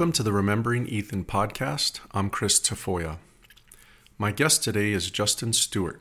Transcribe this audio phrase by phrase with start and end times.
[0.00, 2.00] Welcome to the Remembering Ethan podcast.
[2.12, 3.18] I'm Chris Tafoya.
[4.16, 6.00] My guest today is Justin Stewart.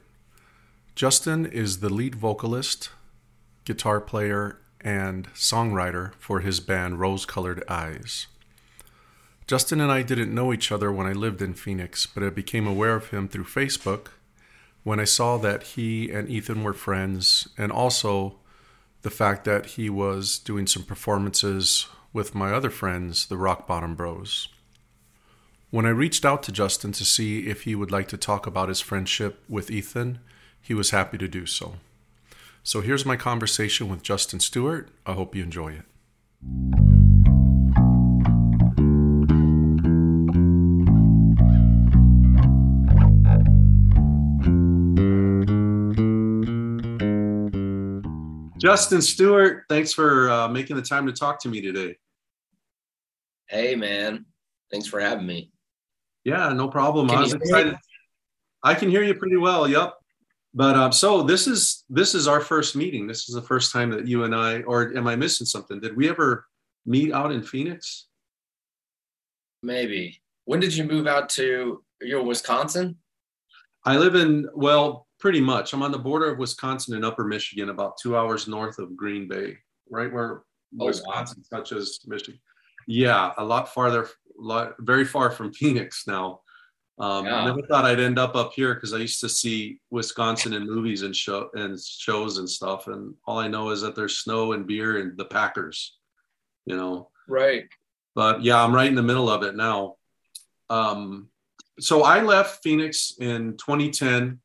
[0.95, 2.91] Justin is the lead vocalist,
[3.65, 8.27] guitar player, and songwriter for his band Rose Colored Eyes.
[9.47, 12.67] Justin and I didn't know each other when I lived in Phoenix, but I became
[12.67, 14.11] aware of him through Facebook
[14.83, 18.37] when I saw that he and Ethan were friends, and also
[19.01, 23.95] the fact that he was doing some performances with my other friends, the Rock Bottom
[23.95, 24.47] Bros.
[25.69, 28.69] When I reached out to Justin to see if he would like to talk about
[28.69, 30.19] his friendship with Ethan,
[30.59, 31.75] he was happy to do so.
[32.63, 34.89] So here's my conversation with Justin Stewart.
[35.05, 36.88] I hope you enjoy it.
[48.69, 51.97] Justin Stewart, thanks for uh, making the time to talk to me today.
[53.47, 54.27] Hey, man.
[54.69, 55.51] Thanks for having me.
[56.23, 57.07] Yeah, no problem.
[57.07, 57.75] Can I was excited.
[58.61, 59.67] I can hear you pretty well.
[59.67, 59.95] Yep.
[60.53, 63.07] But um, so this is this is our first meeting.
[63.07, 65.79] This is the first time that you and I, or am I missing something?
[65.79, 66.45] Did we ever
[66.85, 68.05] meet out in Phoenix?
[69.63, 70.21] Maybe.
[70.45, 72.97] When did you move out to you're Wisconsin?
[73.83, 75.73] I live in well, pretty much.
[75.73, 79.27] I'm on the border of Wisconsin and Upper Michigan, about two hours north of Green
[79.27, 79.57] Bay,
[79.89, 80.87] right where Oh, wow.
[80.87, 82.39] Wisconsin touches Michigan.
[82.87, 86.41] Yeah, a lot farther, lot, very far from Phoenix now.
[86.99, 90.51] Um, I never thought I'd end up up here because I used to see Wisconsin
[90.51, 94.17] in movies and show and shows and stuff, and all I know is that there's
[94.17, 95.97] snow and beer and the Packers,
[96.65, 97.09] you know.
[97.29, 97.69] Right.
[98.15, 99.95] But yeah, I'm right in the middle of it now.
[100.69, 101.29] Um,
[101.79, 104.41] so I left Phoenix in 2010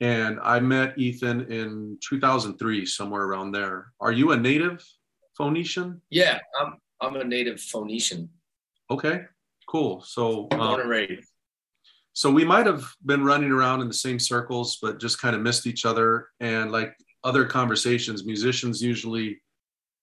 [0.00, 3.92] and I met Ethan in 2003, somewhere around there.
[4.00, 4.84] Are you a native
[5.36, 6.00] Phoenician?
[6.10, 8.28] Yeah, I'm I'm a native Phoenician.
[8.90, 9.22] Okay,
[9.68, 10.02] cool.
[10.02, 11.28] So, Born um, and raised.
[12.12, 15.42] so we might have been running around in the same circles, but just kind of
[15.42, 16.28] missed each other.
[16.40, 19.40] And like other conversations, musicians usually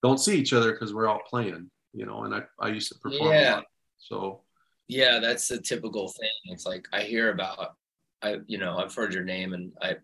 [0.02, 2.24] don't see each other because we're out playing, you know.
[2.24, 3.54] And I, I used to perform a Yeah.
[3.54, 3.64] lot.
[3.98, 4.42] So
[4.88, 6.28] Yeah, that's the typical thing.
[6.52, 7.74] It's like I hear about
[8.24, 9.96] I you know, I've heard your name and I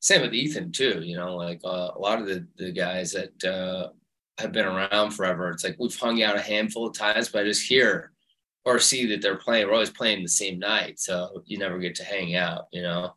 [0.00, 3.44] same with Ethan too, you know, like uh, a lot of the the guys that
[3.44, 3.88] uh
[4.38, 5.50] have been around forever.
[5.50, 8.12] It's like we've hung out a handful of times, but I just hear
[8.64, 9.66] or see that they're playing.
[9.66, 13.14] We're always playing the same night, so you never get to hang out, you know.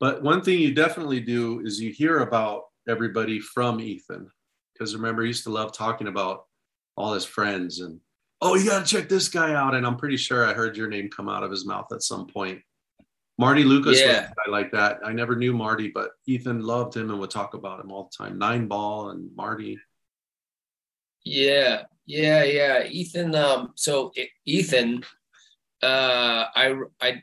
[0.00, 4.30] But one thing you definitely do is you hear about everybody from Ethan.
[4.72, 6.44] Because remember, he used to love talking about
[6.96, 8.00] all his friends and,
[8.40, 9.74] oh, you got to check this guy out.
[9.74, 12.26] And I'm pretty sure I heard your name come out of his mouth at some
[12.26, 12.60] point.
[13.38, 14.28] Marty Lucas was Yeah.
[14.28, 14.98] guy like that.
[15.04, 18.24] I never knew Marty, but Ethan loved him and would talk about him all the
[18.24, 18.36] time.
[18.38, 19.78] Nine Ball and Marty.
[21.24, 22.84] Yeah, yeah, yeah.
[22.84, 23.34] Ethan.
[23.34, 23.72] Um.
[23.76, 24.12] So
[24.44, 25.04] Ethan,
[25.82, 27.22] uh, I I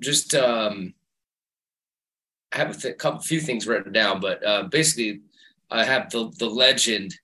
[0.00, 0.94] just um.
[2.52, 5.22] I have a th- couple few things written down, but uh, basically,
[5.70, 7.14] I have the the legend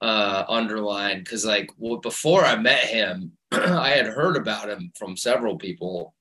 [0.00, 5.16] uh underlined because like well, before I met him, I had heard about him from
[5.16, 6.14] several people,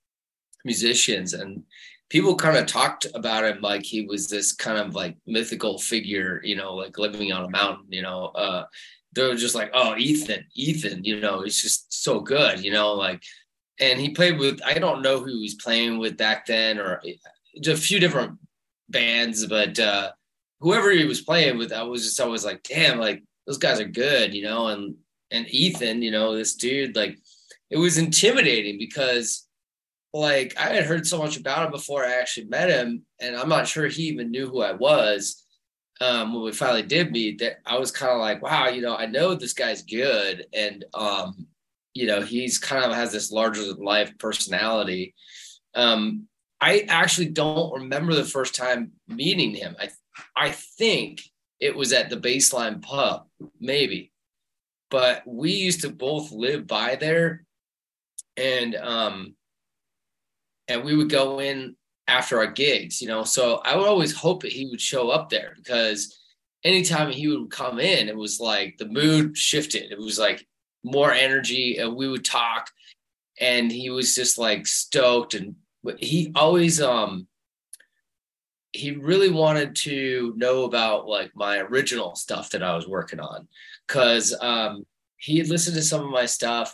[0.66, 1.63] musicians, and
[2.09, 6.41] people kind of talked about him like he was this kind of like mythical figure,
[6.44, 8.25] you know, like living on a mountain, you know.
[8.35, 8.66] Uh,
[9.13, 12.94] they were just like, oh, Ethan, Ethan, you know, he's just so good, you know,
[12.94, 13.22] like,
[13.79, 17.01] and he played with, I don't know who he was playing with back then or
[17.61, 18.38] just a few different
[18.89, 20.11] bands, but uh,
[20.59, 23.85] whoever he was playing with, I was just always like, damn, like those guys are
[23.85, 24.95] good, you know, and,
[25.31, 27.17] and Ethan, you know, this dude, like,
[27.69, 29.47] it was intimidating because
[30.13, 33.49] like I had heard so much about him before I actually met him, and I'm
[33.49, 35.45] not sure he even knew who I was
[36.01, 37.40] um, when we finally did meet.
[37.40, 40.84] That I was kind of like, wow, you know, I know this guy's good, and
[40.93, 41.47] um,
[41.93, 45.13] you know, he's kind of has this larger than life personality.
[45.75, 46.28] Um,
[46.59, 49.75] I actually don't remember the first time meeting him.
[49.79, 49.90] I
[50.35, 51.22] I think
[51.59, 53.28] it was at the Baseline Pub,
[53.61, 54.11] maybe,
[54.90, 57.46] but we used to both live by there,
[58.35, 59.35] and um
[60.72, 61.76] and we would go in
[62.08, 63.23] after our gigs, you know.
[63.23, 66.20] So I would always hope that he would show up there because
[66.64, 69.91] anytime he would come in, it was like the mood shifted.
[69.91, 70.46] It was like
[70.84, 72.70] more energy, and we would talk,
[73.40, 75.56] and he was just like stoked, and
[76.00, 77.28] he always um
[78.73, 83.47] he really wanted to know about like my original stuff that I was working on
[83.88, 84.85] because um
[85.18, 86.73] he had listened to some of my stuff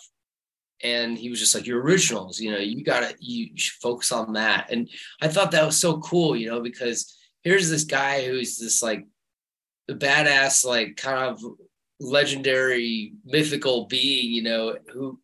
[0.83, 4.33] and he was just like your originals you know you gotta you should focus on
[4.33, 4.89] that and
[5.21, 9.05] i thought that was so cool you know because here's this guy who's this like
[9.87, 11.41] the badass like kind of
[11.99, 15.19] legendary mythical being, you know, who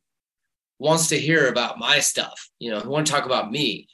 [0.80, 3.88] wants to hear about my stuff, you know, who want to talk about me.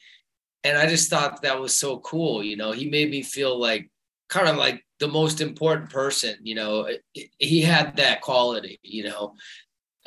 [0.64, 2.72] And I just thought that was so cool, you know.
[2.72, 3.90] He made me feel like
[4.28, 6.90] kind of like the most important person, you know.
[7.14, 9.36] He had that quality, you know,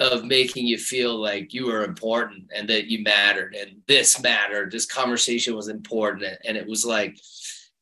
[0.02, 4.70] of making you feel like you were important and that you mattered and this mattered.
[4.70, 6.24] This conversation was important.
[6.44, 7.16] And it was like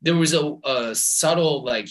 [0.03, 1.89] there was a, a subtle, like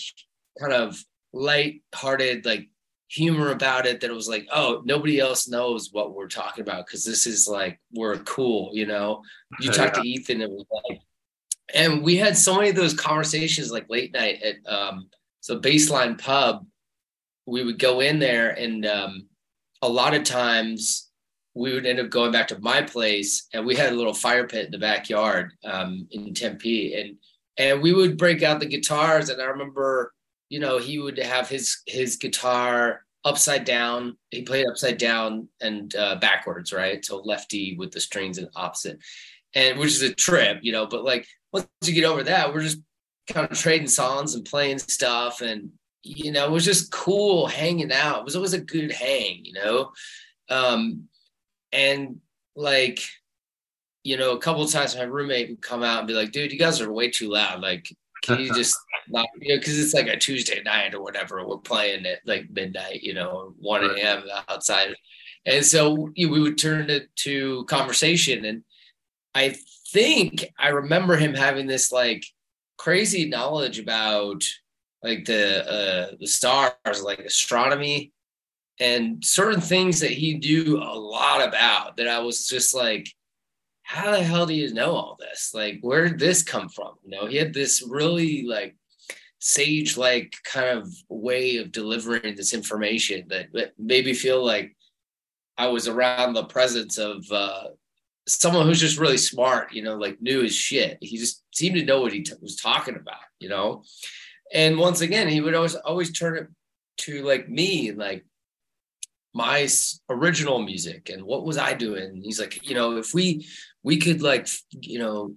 [0.59, 1.03] kind of
[1.33, 2.69] light-hearted, like
[3.07, 6.85] humor about it that it was like, oh, nobody else knows what we're talking about
[6.85, 9.23] because this is like we're cool, you know.
[9.59, 11.01] You talk to Ethan, it was like,
[11.73, 15.09] and we had so many of those conversations like late night at um
[15.39, 16.65] so baseline pub.
[17.45, 19.28] We would go in there and um
[19.81, 21.09] a lot of times
[21.55, 24.47] we would end up going back to my place and we had a little fire
[24.47, 27.17] pit in the backyard um in Tempe and
[27.57, 30.13] and we would break out the guitars and I remember
[30.49, 34.17] you know, he would have his his guitar upside down.
[34.31, 37.05] He played upside down and uh, backwards, right?
[37.05, 38.99] So lefty with the strings and opposite,
[39.53, 40.87] and which is a trip, you know.
[40.87, 42.79] But like once you get over that, we're just
[43.29, 45.71] kind of trading songs and playing stuff, and
[46.03, 48.19] you know, it was just cool hanging out.
[48.19, 49.91] It was always a good hang, you know.
[50.49, 51.07] Um,
[51.71, 52.19] and
[52.55, 53.01] like,
[54.03, 56.51] you know, a couple of times my roommate would come out and be like, "Dude,
[56.51, 57.61] you guys are way too loud.
[57.61, 57.93] Like,
[58.23, 58.77] can you just
[59.09, 61.45] not, you know, because it's like a Tuesday night or whatever.
[61.45, 64.23] We're playing at like midnight, you know, 1 a.m.
[64.47, 64.95] outside.
[65.45, 68.45] And so we would turn it to conversation.
[68.45, 68.63] And
[69.33, 69.55] I
[69.91, 72.23] think I remember him having this like
[72.77, 74.43] crazy knowledge about
[75.03, 78.11] like the uh, the stars, like astronomy
[78.79, 83.09] and certain things that he knew a lot about that I was just like,
[83.83, 85.51] how the hell do you know all this?
[85.53, 86.93] Like, where did this come from?
[87.03, 88.75] You know, he had this really like
[89.39, 93.47] sage like kind of way of delivering this information that,
[93.77, 94.75] made me feel like
[95.57, 97.69] I was around the presence of uh,
[98.27, 100.97] someone who's just really smart, you know, like knew his shit.
[101.01, 103.83] He just seemed to know what he t- was talking about, you know.
[104.53, 106.47] And once again, he would always always turn it
[107.01, 108.25] to like me, like
[109.33, 109.67] my
[110.09, 112.21] original music and what was I doing.
[112.23, 113.47] he's like, you know, if we
[113.83, 114.47] we could like
[114.81, 115.35] you know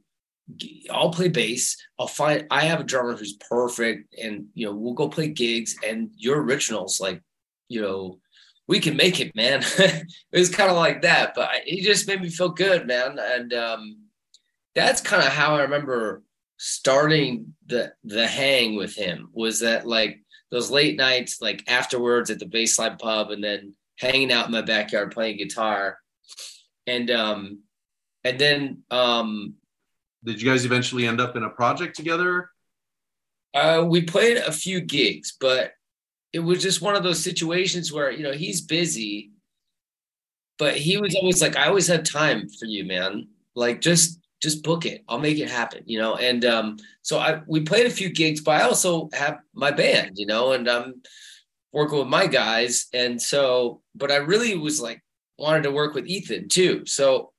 [0.91, 1.77] I'll play bass.
[1.99, 5.77] I'll find I have a drummer who's perfect, and you know we'll go play gigs.
[5.87, 7.23] And your originals, like
[7.69, 8.19] you know,
[8.69, 9.63] we can make it, man.
[9.79, 13.19] it was kind of like that, but he just made me feel good, man.
[13.19, 13.97] And um,
[14.75, 16.23] that's kind of how I remember
[16.65, 19.29] starting the the hang with him.
[19.33, 20.21] Was that like
[20.53, 24.63] those late nights, like afterwards at the baseline pub, and then hanging out in my
[24.63, 25.99] backyard playing guitar,
[26.87, 27.63] and um,
[28.23, 29.55] and then um,
[30.23, 32.49] did you guys eventually end up in a project together?
[33.53, 35.73] Uh, we played a few gigs, but
[36.33, 39.33] it was just one of those situations where you know he's busy,
[40.61, 43.27] but he was always like, "I always have time for you, man.
[43.57, 45.05] Like just just book it.
[45.09, 48.41] I'll make it happen." You know, and um, so I we played a few gigs,
[48.41, 51.03] but I also have my band, you know, and I'm
[51.73, 55.03] working with my guys, and so but I really was like
[55.39, 56.85] wanted to work with Ethan too.
[56.87, 57.33] So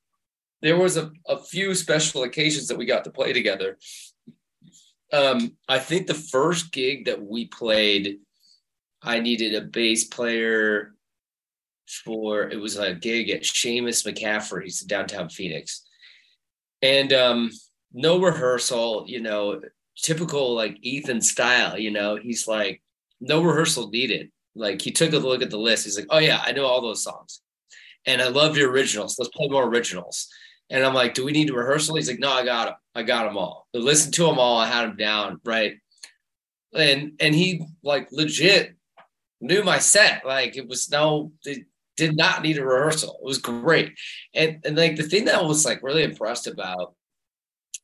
[0.62, 3.78] there was a, a few special occasions that we got to play together.
[5.12, 8.20] Um, I think the first gig that we played,
[9.02, 10.96] I needed a bass player
[12.06, 15.84] for it was a gig at Seamus McCaffrey's downtown Phoenix.
[16.84, 17.52] And um,
[17.94, 19.62] no rehearsal, you know,
[19.96, 22.84] typical like Ethan style, you know, he's like,
[23.22, 24.30] no rehearsal needed.
[24.54, 25.86] Like he took a look at the list.
[25.86, 27.42] He's like, oh yeah, I know all those songs.
[28.06, 29.18] And I love your originals.
[29.18, 30.28] Let's play more originals.
[30.70, 31.96] And I'm like, do we need to rehearsal?
[31.96, 32.76] He's like, no, I got them.
[32.96, 33.68] I got them all.
[33.74, 34.58] I listened to them all.
[34.58, 35.40] I had them down.
[35.46, 35.78] Right.
[36.76, 38.76] And, and he like legit
[39.40, 40.26] knew my set.
[40.26, 43.20] Like it was no, it did not need a rehearsal.
[43.22, 43.94] It was great.
[44.34, 46.96] And, and like the thing that I was like really impressed about,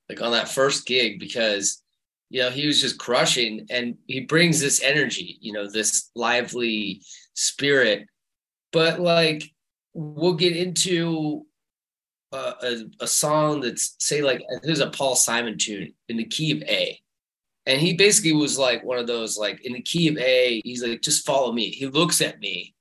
[0.08, 1.84] like on that first gig, because,
[2.30, 7.02] you know, he was just crushing and he brings this energy, you know, this lively
[7.34, 8.08] spirit.
[8.72, 9.44] But like,
[9.94, 11.46] we'll get into
[12.32, 16.62] a, a, song that's say like there's a Paul Simon tune in the key of
[16.64, 17.00] A.
[17.66, 20.84] And he basically was like one of those like in the key of A, he's
[20.84, 21.70] like, just follow me.
[21.70, 22.74] He looks at me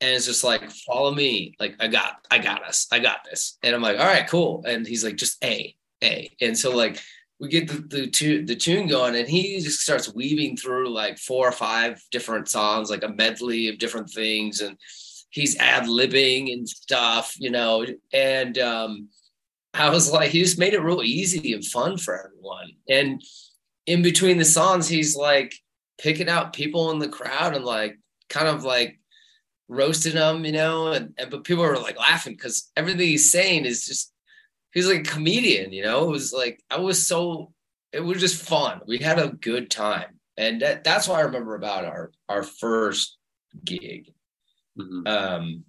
[0.00, 1.54] and it's just like, follow me.
[1.60, 2.86] Like, I got, I got us.
[2.90, 3.58] I got this.
[3.62, 4.64] And I'm like, all right, cool.
[4.66, 6.30] And he's like, just A, A.
[6.40, 7.00] And so like
[7.40, 11.18] we get the, the tune the tune going and he just starts weaving through like
[11.18, 14.60] four or five different songs, like a medley of different things.
[14.60, 14.76] And
[15.30, 17.86] he's ad libbing and stuff, you know.
[18.12, 19.08] And um,
[19.72, 22.72] I was like, he just made it real easy and fun for everyone.
[22.88, 23.22] And
[23.86, 25.54] in between the songs, he's like
[25.98, 28.99] picking out people in the crowd and like kind of like
[29.70, 33.64] roasting him, you know, and, and but people were like laughing because everything he's saying
[33.64, 34.12] is just
[34.72, 36.08] he's like a comedian, you know.
[36.08, 37.52] It was like I was so
[37.92, 38.80] it was just fun.
[38.86, 43.16] We had a good time, and that, that's what I remember about our our first
[43.64, 44.12] gig.
[44.78, 45.06] Mm-hmm.
[45.06, 45.64] Um,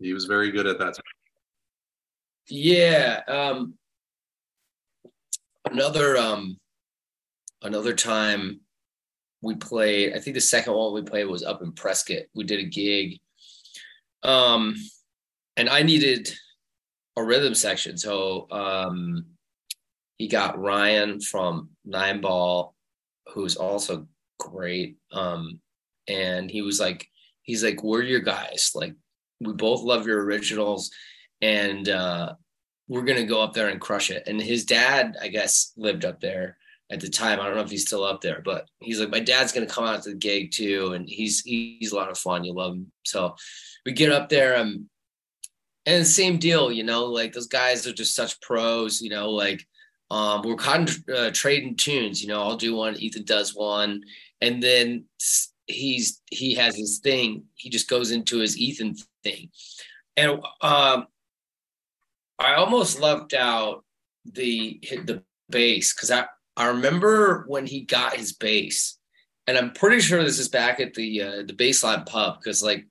[0.00, 0.98] he was very good at that.
[2.48, 3.20] Yeah.
[3.28, 3.74] Um,
[5.70, 6.58] another um,
[7.62, 8.60] another time
[9.42, 10.14] we played.
[10.14, 12.24] I think the second one we played was up in Prescott.
[12.34, 13.18] We did a gig,
[14.22, 14.76] um,
[15.56, 16.32] and I needed
[17.16, 17.96] a rhythm section.
[17.96, 19.26] So um,
[20.18, 22.74] he got Ryan from Nine Ball,
[23.32, 24.06] who's also
[24.38, 24.96] great.
[25.12, 25.60] Um,
[26.08, 27.08] and he was like,
[27.42, 28.72] he's like, we're your guys.
[28.74, 28.94] Like,
[29.40, 30.90] we both love your originals,
[31.40, 32.34] and uh,
[32.88, 34.24] we're gonna go up there and crush it.
[34.26, 36.58] And his dad, I guess, lived up there
[36.90, 37.40] at the time.
[37.40, 39.84] I don't know if he's still up there, but he's like, my dad's gonna come
[39.84, 42.44] out to the gig too, and he's he's a lot of fun.
[42.44, 43.36] You love him, so
[43.86, 44.56] we get up there.
[44.56, 44.88] Um,
[45.86, 49.66] and same deal, you know, like those guys are just such pros, you know, like
[50.10, 54.02] um, we're kind of uh, trading tunes, you know, I'll do one, Ethan does one,
[54.40, 55.04] and then
[55.66, 57.44] he's he has his thing.
[57.54, 59.50] He just goes into his Ethan thing,
[60.16, 61.06] and um,
[62.38, 63.84] I almost left out
[64.24, 66.26] the the bass because I
[66.56, 68.98] I remember when he got his bass,
[69.46, 72.80] and I'm pretty sure this is back at the uh, the baseline pub because like
[72.80, 72.86] it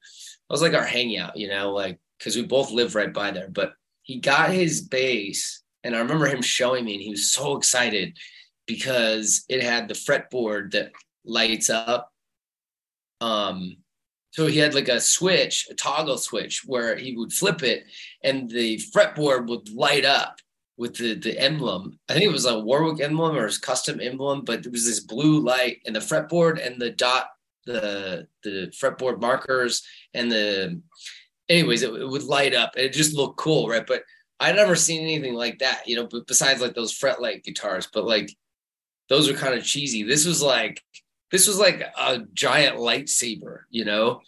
[0.49, 3.49] was like our hangout, you know, like because we both live right by there.
[3.49, 3.73] But
[4.03, 8.17] he got his bass, and I remember him showing me, and he was so excited
[8.65, 10.91] because it had the fretboard that
[11.25, 12.11] lights up.
[13.21, 13.77] Um,
[14.31, 17.83] so he had like a switch, a toggle switch, where he would flip it,
[18.23, 20.39] and the fretboard would light up
[20.79, 21.99] with the the emblem.
[22.07, 25.01] I think it was a Warwick emblem or his custom emblem, but there was this
[25.01, 27.27] blue light, and the fretboard and the dot,
[27.65, 29.83] the the fretboard markers
[30.13, 30.81] and the
[31.49, 32.71] anyways, it, it would light up.
[32.77, 33.85] It just looked cool, right?
[33.85, 34.03] But
[34.39, 37.87] I'd never seen anything like that, you know, but besides like those fret light guitars,
[37.93, 38.33] but like
[39.09, 40.03] those are kind of cheesy.
[40.03, 40.81] This was like
[41.29, 44.21] this was like a giant lightsaber, you know.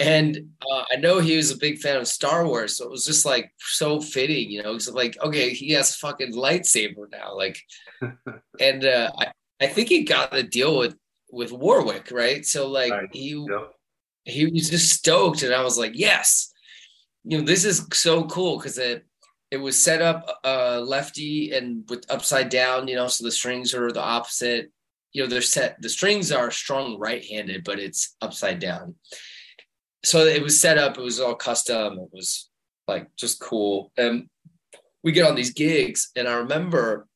[0.00, 0.38] And
[0.70, 3.24] uh, I know he was a big fan of Star Wars, so it was just
[3.24, 4.74] like so fitting, you know.
[4.74, 7.58] It's like, okay, he has fucking lightsaber now, like,
[8.60, 10.96] and uh, I, I think he got the deal with
[11.30, 12.44] with Warwick, right?
[12.44, 13.08] So like right.
[13.12, 13.72] he yep
[14.24, 16.52] he was just stoked, and I was like, yes,
[17.24, 19.04] you know, this is so cool because it
[19.50, 23.74] it was set up uh, lefty and with upside down, you know, so the strings
[23.74, 24.70] are the opposite.
[25.12, 25.76] You know, they're set.
[25.82, 28.94] The strings are strung right-handed, but it's upside down.
[30.04, 30.98] So it was set up.
[30.98, 31.98] It was all custom.
[31.98, 32.50] It was
[32.88, 33.92] like just cool.
[33.96, 34.28] And
[35.04, 37.06] we get on these gigs, and I remember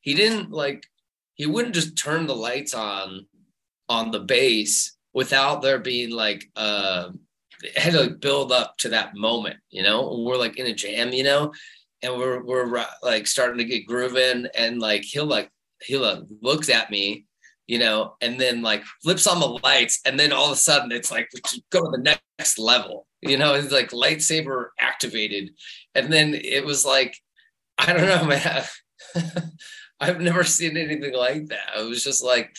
[0.00, 0.86] he didn't like
[1.34, 3.26] he wouldn't just turn the lights on
[3.88, 7.10] on the bass without there being like uh
[7.62, 10.22] it had to like build up to that moment, you know.
[10.26, 11.52] We're like in a jam, you know,
[12.02, 16.68] and we're we're like starting to get grooving, and like he'll like he'll like, looks
[16.68, 17.26] at me,
[17.66, 20.92] you know, and then like flips on the lights, and then all of a sudden
[20.92, 21.30] it's like
[21.70, 23.54] go to the next level, you know.
[23.54, 25.50] It's like lightsaber activated,
[25.94, 27.16] and then it was like
[27.78, 28.64] I don't know, man.
[30.00, 31.78] I've never seen anything like that.
[31.78, 32.54] It was just like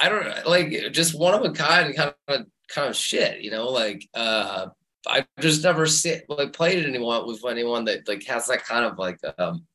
[0.00, 3.50] I don't know, like just one of a kind kind of kind of shit, you
[3.50, 4.68] know, like uh
[5.06, 8.98] I've just never sit like played anyone with anyone that like has that kind of
[8.98, 9.66] like um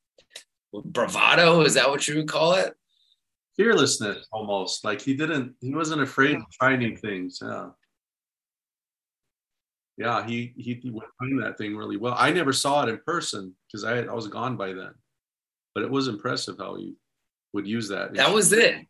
[0.74, 2.74] bravado, is that what you would call it?
[3.58, 4.84] Fearlessness almost.
[4.86, 7.40] Like he didn't he wasn't afraid of finding things.
[7.42, 7.70] Yeah.
[9.98, 12.16] Yeah, he he, he was playing that thing really well.
[12.18, 14.94] I never saw it in person because I I was gone by then.
[15.76, 16.96] But it was impressive how he
[17.54, 18.14] would use that.
[18.14, 18.88] That was it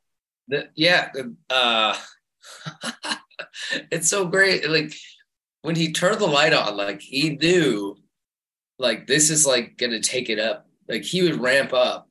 [0.51, 1.12] the, yeah,
[1.50, 1.96] uh,
[3.91, 4.70] it's so great.
[4.70, 4.94] Like
[5.62, 7.98] when he turned the light on, like he knew,
[8.77, 10.68] like this is like gonna take it up.
[10.88, 12.10] Like he would ramp up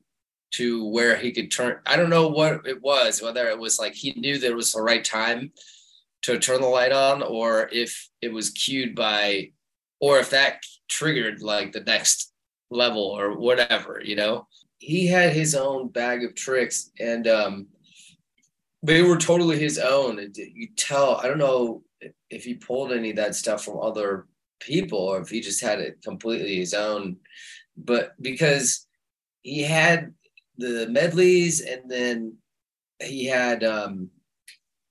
[0.51, 1.79] to where he could turn.
[1.85, 4.81] I don't know what it was, whether it was like he knew there was the
[4.81, 5.51] right time
[6.23, 9.51] to turn the light on, or if it was cued by,
[9.99, 12.33] or if that triggered like the next
[12.69, 14.01] level or whatever.
[14.03, 17.67] You know, he had his own bag of tricks, and um,
[18.83, 20.31] they were totally his own.
[20.35, 21.83] You tell, I don't know
[22.29, 24.27] if he pulled any of that stuff from other
[24.59, 27.17] people or if he just had it completely his own.
[27.77, 28.87] But because
[29.41, 30.13] he had
[30.61, 32.35] the medleys and then
[32.99, 34.09] he had um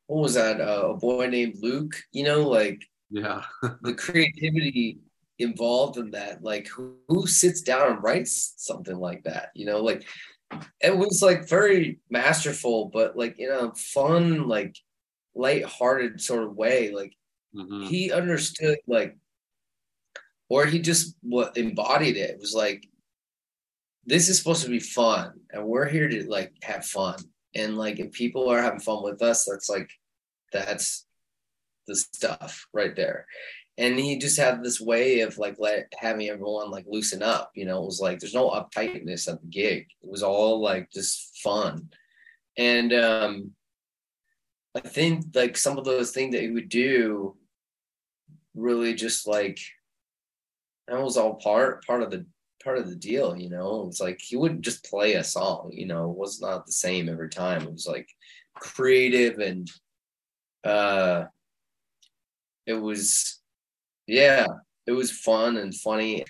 [0.06, 3.42] what was that uh, a boy named Luke you know like yeah
[3.82, 4.98] the creativity
[5.38, 9.80] involved in that like who, who sits down and writes something like that you know
[9.80, 10.04] like
[10.80, 14.76] it was like very masterful, but like you know, fun, like
[15.34, 16.92] light-hearted sort of way.
[16.92, 17.14] Like
[17.54, 17.84] mm-hmm.
[17.84, 19.16] he understood like
[20.48, 22.30] or he just what embodied it.
[22.30, 22.86] It was like
[24.10, 27.16] this is supposed to be fun and we're here to like have fun.
[27.54, 29.88] And like if people are having fun with us that's like
[30.52, 31.06] that's
[31.86, 33.26] the stuff right there.
[33.78, 37.64] And he just had this way of like let having everyone like loosen up you
[37.66, 37.82] know?
[37.82, 39.86] It was like there's no uptightness at the gig.
[40.02, 41.88] It was all like just fun.
[42.56, 43.52] And um
[44.76, 47.36] i think like some of those things that he would do
[48.54, 49.58] really just like
[50.86, 52.24] that was all part part of the
[52.62, 53.86] part of the deal, you know.
[53.88, 57.08] It's like he wouldn't just play a song, you know, it was not the same
[57.08, 57.62] every time.
[57.62, 58.08] It was like
[58.54, 59.70] creative and
[60.64, 61.24] uh
[62.66, 63.40] it was
[64.06, 64.46] yeah,
[64.86, 66.24] it was fun and funny.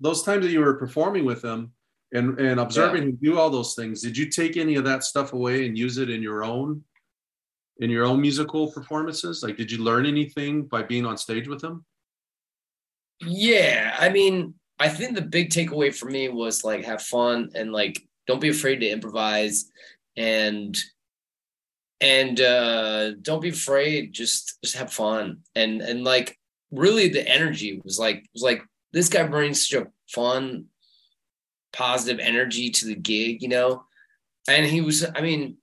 [0.00, 1.72] Those times that you were performing with him
[2.12, 3.08] and and observing yeah.
[3.08, 5.98] him do all those things, did you take any of that stuff away and use
[5.98, 6.82] it in your own
[7.78, 9.42] in your own musical performances?
[9.42, 11.84] Like did you learn anything by being on stage with him?
[13.20, 17.70] Yeah, I mean, I think the big takeaway for me was like have fun and
[17.70, 19.70] like don't be afraid to improvise
[20.16, 20.76] and
[22.00, 25.38] and uh don't be afraid just just have fun.
[25.54, 26.36] And and like
[26.72, 28.60] really the energy was like was like
[28.92, 30.64] this guy brings such a fun
[31.72, 33.84] positive energy to the gig you know?
[34.48, 35.58] And he was i mean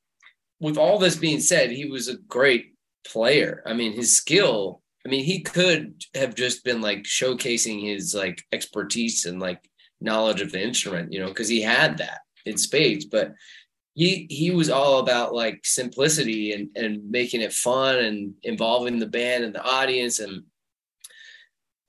[0.62, 2.74] with all this being said he was a great
[3.06, 3.64] player.
[3.66, 8.44] I mean his skill I mean, he could have just been like showcasing his like
[8.52, 9.62] expertise and like
[10.02, 13.06] knowledge of the instrument, you know, because he had that in spades.
[13.06, 13.34] But
[13.96, 19.08] he he was all about like simplicity and and making it fun and involving the
[19.08, 20.20] band and the audience.
[20.20, 20.44] And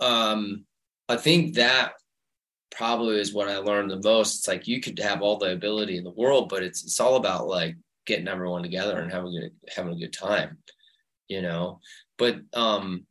[0.01, 0.65] um,
[1.09, 1.93] I think that
[2.71, 4.39] probably is what I learned the most.
[4.39, 7.17] It's like you could have all the ability in the world, but it's it's all
[7.17, 10.59] about like getting everyone together and having a, having a good time,
[11.29, 11.81] you know.
[12.21, 13.07] But um,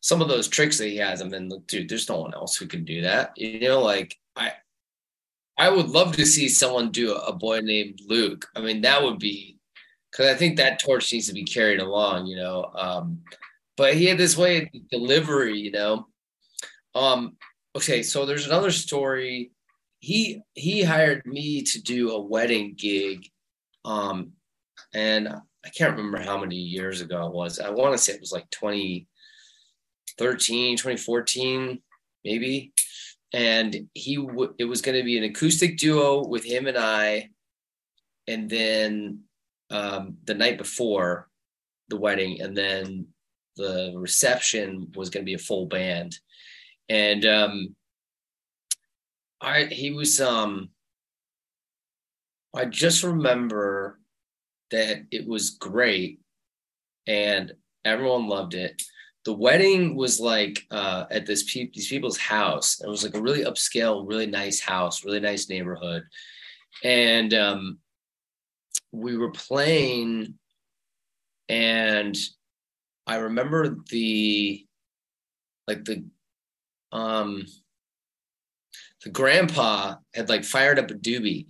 [0.00, 2.66] some of those tricks that he has, I mean, dude, there's no one else who
[2.66, 3.32] can do that.
[3.36, 4.50] You know, like I,
[5.56, 8.46] I would love to see someone do a, a boy named Luke.
[8.56, 9.58] I mean, that would be
[10.10, 12.26] because I think that torch needs to be carried along.
[12.26, 13.20] You know, um,
[13.76, 15.56] but he had this way of delivery.
[15.56, 16.08] You know,
[16.96, 17.36] um,
[17.76, 19.52] okay, so there's another story.
[20.00, 23.24] He he hired me to do a wedding gig,
[23.84, 24.32] um,
[24.92, 25.28] and
[25.64, 27.58] I can't remember how many years ago it was.
[27.58, 31.82] I want to say it was like 2013, 2014,
[32.24, 32.72] maybe.
[33.32, 37.30] And he w- it was going to be an acoustic duo with him and I.
[38.26, 39.20] And then
[39.70, 41.28] um, the night before
[41.88, 43.06] the wedding, and then
[43.56, 46.16] the reception was going to be a full band.
[46.88, 47.76] And um,
[49.40, 50.70] I he was um
[52.54, 53.98] I just remember
[54.70, 56.20] that it was great
[57.06, 57.52] and
[57.84, 58.82] everyone loved it.
[59.24, 62.80] The wedding was like uh, at this pe- these people's house.
[62.80, 66.04] It was like a really upscale, really nice house, really nice neighborhood,
[66.84, 67.78] and um,
[68.92, 70.34] we were playing,
[71.48, 72.16] and
[73.06, 74.64] I remember the
[75.66, 76.04] like the
[76.92, 77.44] um
[79.04, 81.46] the grandpa had like fired up a doobie,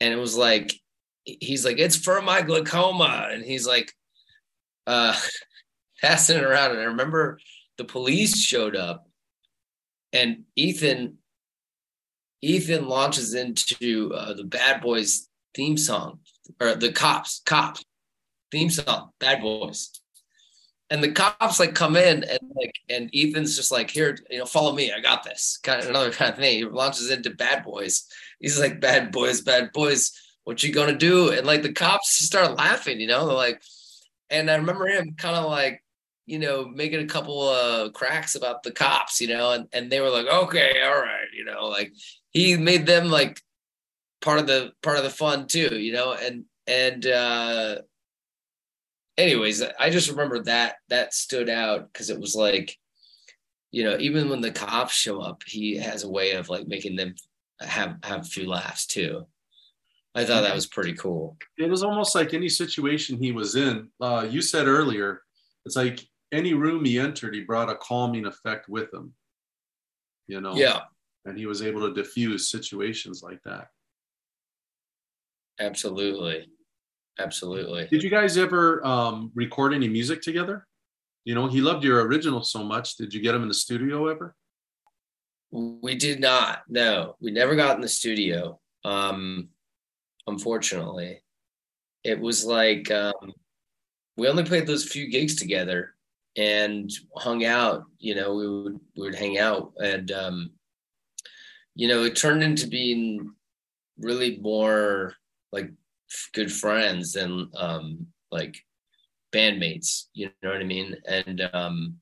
[0.00, 0.79] and it was like
[1.24, 3.28] he's like, it's for my glaucoma.
[3.30, 3.92] And he's like,
[4.86, 5.16] uh,
[6.00, 6.72] passing it around.
[6.72, 7.38] And I remember
[7.78, 9.08] the police showed up
[10.12, 11.18] and Ethan,
[12.42, 16.20] Ethan launches into uh, the bad boys theme song
[16.60, 17.84] or the cops, cops
[18.50, 19.90] theme song, bad boys.
[20.92, 24.46] And the cops like come in and like, and Ethan's just like, here, you know,
[24.46, 24.90] follow me.
[24.92, 26.58] I got this kind of another kind of thing.
[26.58, 28.06] He launches into bad boys.
[28.40, 30.12] He's like, bad boys, bad boys
[30.50, 31.30] what you gonna do?
[31.30, 33.62] And like the cops start laughing, you know, like,
[34.30, 35.80] and I remember him kind of like,
[36.26, 40.00] you know, making a couple of cracks about the cops, you know, and, and they
[40.00, 41.92] were like, okay, all right, you know, like
[42.30, 43.40] he made them like
[44.22, 47.76] part of the part of the fun too, you know, and and uh
[49.16, 52.76] anyways, I just remember that that stood out because it was like,
[53.70, 56.96] you know, even when the cops show up, he has a way of like making
[56.96, 57.14] them
[57.60, 59.26] have have a few laughs too.
[60.14, 61.36] I thought that was pretty cool.
[61.56, 63.88] It was almost like any situation he was in.
[64.00, 65.22] Uh, you said earlier,
[65.64, 66.00] it's like
[66.32, 69.12] any room he entered, he brought a calming effect with him.
[70.26, 70.54] You know?
[70.54, 70.80] Yeah.
[71.24, 73.68] And he was able to diffuse situations like that.
[75.60, 76.48] Absolutely.
[77.18, 77.86] Absolutely.
[77.90, 80.66] Did you guys ever um, record any music together?
[81.24, 82.96] You know, he loved your original so much.
[82.96, 84.34] Did you get him in the studio ever?
[85.52, 86.62] We did not.
[86.68, 88.58] No, we never got in the studio.
[88.84, 89.50] Um,
[90.30, 91.22] unfortunately.
[92.02, 93.34] It was like um,
[94.16, 95.94] we only played those few gigs together
[96.36, 97.84] and hung out.
[97.98, 100.50] You know, we would we would hang out, and um,
[101.74, 103.34] you know, it turned into being
[103.98, 105.14] really more
[105.52, 105.70] like
[106.32, 108.56] good friends than um, like
[109.32, 110.06] bandmates.
[110.14, 110.96] You know what I mean?
[111.06, 111.96] And um,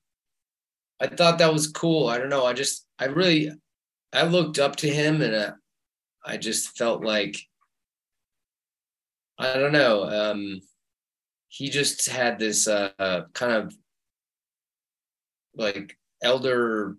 [1.01, 2.09] I thought that was cool.
[2.09, 2.45] I don't know.
[2.45, 3.51] I just I really
[4.13, 5.53] I looked up to him, and uh,
[6.25, 7.37] I just felt like
[9.39, 10.05] I don't know.
[10.05, 10.61] Um,
[11.49, 13.75] he just had this uh, kind of
[15.57, 16.97] like elder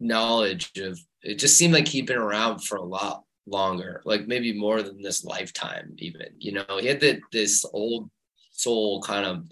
[0.00, 4.52] knowledge of it just seemed like he'd been around for a lot longer like maybe
[4.52, 8.10] more than this lifetime even you know he had the, this old
[8.52, 9.44] soul kind of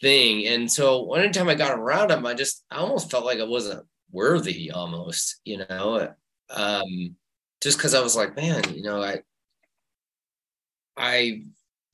[0.00, 3.44] thing and so anytime i got around him i just i almost felt like i
[3.44, 6.12] wasn't worthy almost you know
[6.50, 7.16] um
[7.60, 9.18] just because i was like man you know i
[11.00, 11.42] i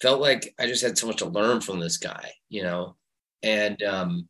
[0.00, 2.96] felt like I just had so much to learn from this guy, you know,
[3.42, 4.28] and um,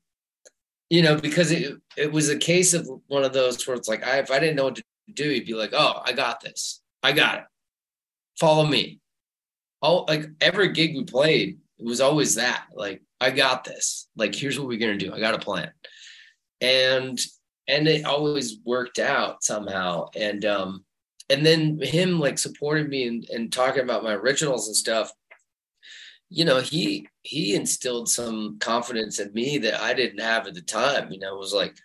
[0.90, 4.06] you know, because it it was a case of one of those where it's like,
[4.06, 6.82] I if I didn't know what to do, he'd be like, "Oh, I got this,
[7.02, 7.44] I got it,
[8.38, 9.00] follow me."
[9.82, 14.34] All like every gig we played, it was always that, like, I got this, like,
[14.34, 15.70] here's what we're gonna do, I got a plan,
[16.60, 17.18] and
[17.68, 20.84] and it always worked out somehow, and um,
[21.28, 25.12] and then him like supporting me and, and talking about my originals and stuff
[26.28, 30.62] you know, he he instilled some confidence in me that I didn't have at the
[30.62, 31.12] time.
[31.12, 31.76] You know, it was like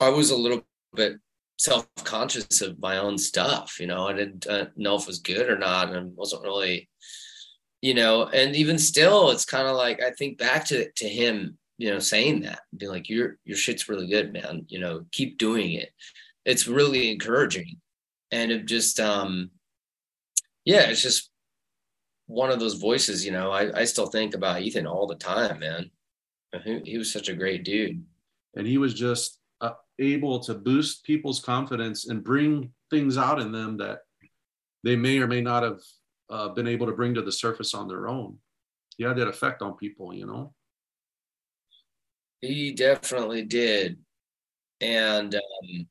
[0.00, 1.18] I was a little bit
[1.58, 3.78] self-conscious of my own stuff.
[3.78, 6.88] You know, I didn't uh, know if it was good or not, and wasn't really,
[7.82, 8.26] you know.
[8.26, 12.00] And even still, it's kind of like I think back to to him, you know,
[12.00, 14.66] saying that, being like, "Your your shit's really good, man.
[14.68, 15.90] You know, keep doing it."
[16.44, 17.80] It's really encouraging,
[18.34, 19.50] and it just, um,
[20.64, 21.30] yeah, it's just
[22.26, 25.60] one of those voices, you know, I, I still think about Ethan all the time,
[25.60, 25.88] man.
[26.64, 28.04] He, he was such a great dude.
[28.56, 33.52] And he was just uh, able to boost people's confidence and bring things out in
[33.52, 34.00] them that
[34.82, 35.80] they may or may not have
[36.28, 38.38] uh, been able to bring to the surface on their own.
[38.96, 40.54] He had that effect on people, you know?
[42.40, 43.98] He definitely did.
[44.80, 45.86] And um,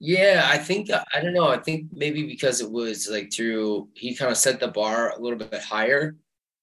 [0.00, 1.48] yeah, I think uh, I don't know.
[1.48, 5.20] I think maybe because it was like through he kind of set the bar a
[5.20, 6.16] little bit higher,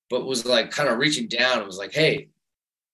[0.09, 1.61] but was like kind of reaching down.
[1.61, 2.29] It was like, hey,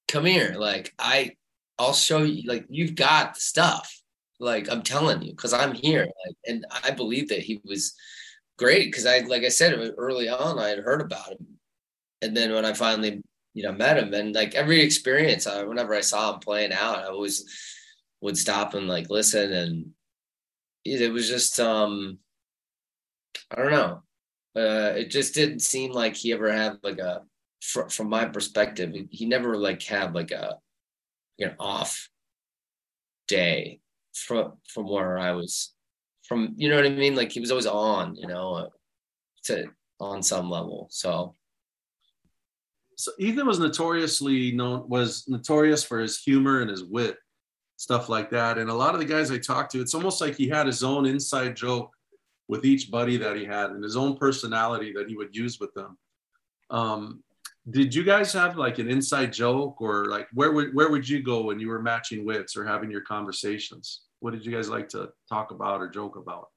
[0.10, 0.54] come here.
[0.58, 1.32] Like I,
[1.80, 2.44] I'll show you.
[2.46, 4.02] Like you've got the stuff.
[4.38, 6.02] Like I'm telling you, because I'm here.
[6.04, 7.96] Like, and I believe that he was
[8.58, 11.48] great because I, like I said early on, I had heard about him,
[12.22, 13.22] and then when I finally,
[13.54, 17.00] you know, met him, and like every experience, I, whenever I saw him playing out,
[17.00, 17.46] I always
[18.20, 19.94] would stop and like listen and
[20.86, 22.20] it was just um
[23.52, 24.04] I don't know.
[24.56, 27.24] Uh, it just didn't seem like he ever had like a
[27.62, 30.58] fr- from my perspective, he never like had like a
[31.38, 32.10] you know off
[33.28, 33.80] day
[34.14, 35.74] from from where I was
[36.28, 37.16] from you know what I mean?
[37.16, 38.70] Like he was always on, you know, uh,
[39.46, 39.66] to
[40.00, 40.88] on some level.
[40.92, 41.36] So
[42.96, 47.18] so Ethan was notoriously known was notorious for his humor and his wit
[47.84, 48.58] stuff like that.
[48.58, 50.84] And a lot of the guys I talked to, it's almost like he had his
[50.84, 51.92] own inside joke
[52.48, 55.74] with each buddy that he had and his own personality that he would use with
[55.74, 55.98] them.
[56.70, 57.24] Um,
[57.70, 61.22] did you guys have like an inside joke or like where would where would you
[61.22, 64.04] go when you were matching wits or having your conversations?
[64.22, 66.50] What did you guys like to talk about or joke about?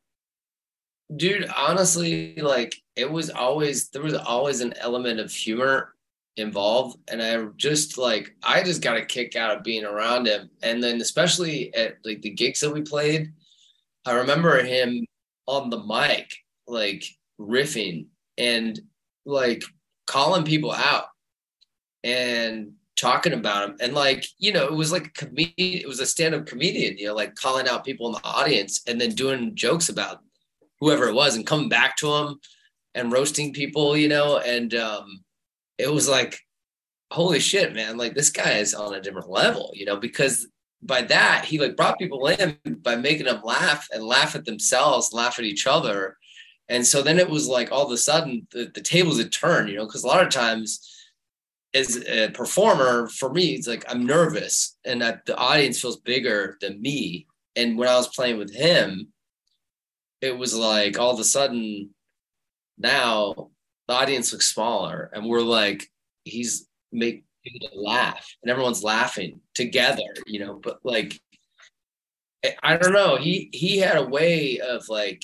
[1.16, 5.95] Dude, honestly, like it was always there was always an element of humor
[6.36, 10.50] involved and i just like i just got a kick out of being around him.
[10.62, 13.32] And then especially at like the gigs that we played
[14.04, 15.06] i remember him
[15.46, 16.30] on the mic
[16.66, 17.04] like
[17.40, 18.06] riffing
[18.38, 18.80] and
[19.24, 19.62] like
[20.06, 21.06] calling people out
[22.04, 23.76] and talking about him.
[23.80, 27.06] And like you know it was like a comedian it was a stand-up comedian you
[27.06, 30.22] know like calling out people in the audience and then doing jokes about
[30.80, 32.40] whoever it was and coming back to him
[32.94, 35.22] and roasting people you know and um
[35.78, 36.40] it was like,
[37.10, 40.48] holy shit, man, like this guy is on a different level, you know, because
[40.82, 45.12] by that he like brought people in by making them laugh and laugh at themselves,
[45.12, 46.16] laugh at each other.
[46.68, 49.68] And so then it was like all of a sudden the, the tables had turned,
[49.68, 50.92] you know, because a lot of times
[51.74, 56.56] as a performer, for me, it's like I'm nervous and that the audience feels bigger
[56.60, 57.26] than me.
[57.54, 59.08] And when I was playing with him,
[60.20, 61.90] it was like all of a sudden
[62.78, 63.50] now
[63.88, 65.90] the audience looks smaller and we're like
[66.24, 71.20] he's make people laugh and everyone's laughing together you know but like
[72.62, 73.16] i don't know.
[73.16, 75.22] He he had a way of like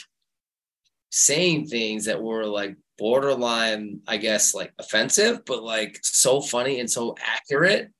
[1.10, 6.90] saying things that were like borderline, I guess, like offensive, but like so funny and
[6.90, 7.90] so accurate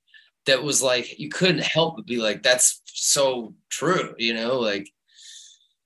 [0.45, 4.89] that was like you couldn't help but be like, that's so true, you know, like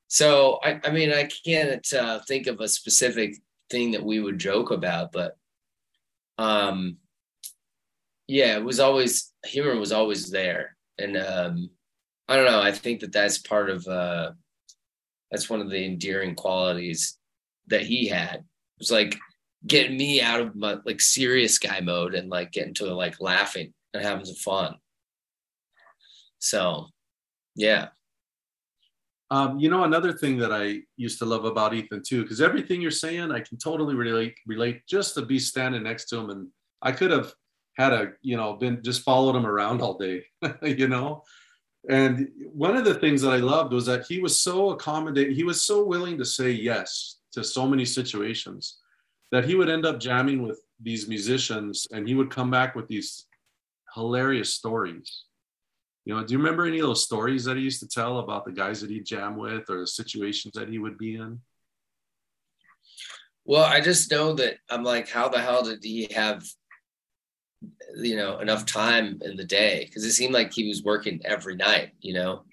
[0.08, 3.36] so I, I mean I can't uh, think of a specific
[3.70, 5.38] thing that we would joke about, but
[6.38, 6.98] um
[8.28, 10.76] yeah, it was always humor was always there.
[10.98, 11.70] And um
[12.28, 14.32] I don't know, I think that that's part of uh
[15.32, 17.18] that's one of the endearing qualities
[17.68, 18.36] that he had.
[18.36, 19.18] It was like
[19.66, 23.74] getting me out of my like serious guy mode and like getting to like laughing
[23.94, 24.76] and having some fun.
[26.40, 26.88] So,
[27.56, 27.90] yeah.
[29.30, 32.82] Um, you know, another thing that I used to love about Ethan too, because everything
[32.82, 34.36] you're saying, I can totally relate.
[34.46, 36.48] Relate just to be standing next to him, and
[36.82, 37.34] I could have
[37.78, 40.24] had a, you know, been just followed him around all day,
[40.62, 41.24] you know.
[41.90, 45.36] And one of the things that I loved was that he was so accommodating.
[45.36, 48.78] He was so willing to say yes to so many situations
[49.32, 52.88] that he would end up jamming with these musicians, and he would come back with
[52.88, 53.26] these
[53.94, 55.24] hilarious stories.
[56.08, 58.46] You know, do you remember any of those stories that he used to tell about
[58.46, 61.42] the guys that he'd jam with or the situations that he would be in?
[63.44, 66.46] Well, I just know that I'm like, how the hell did he have,
[67.98, 69.84] you know, enough time in the day?
[69.84, 72.46] Because it seemed like he was working every night, you know.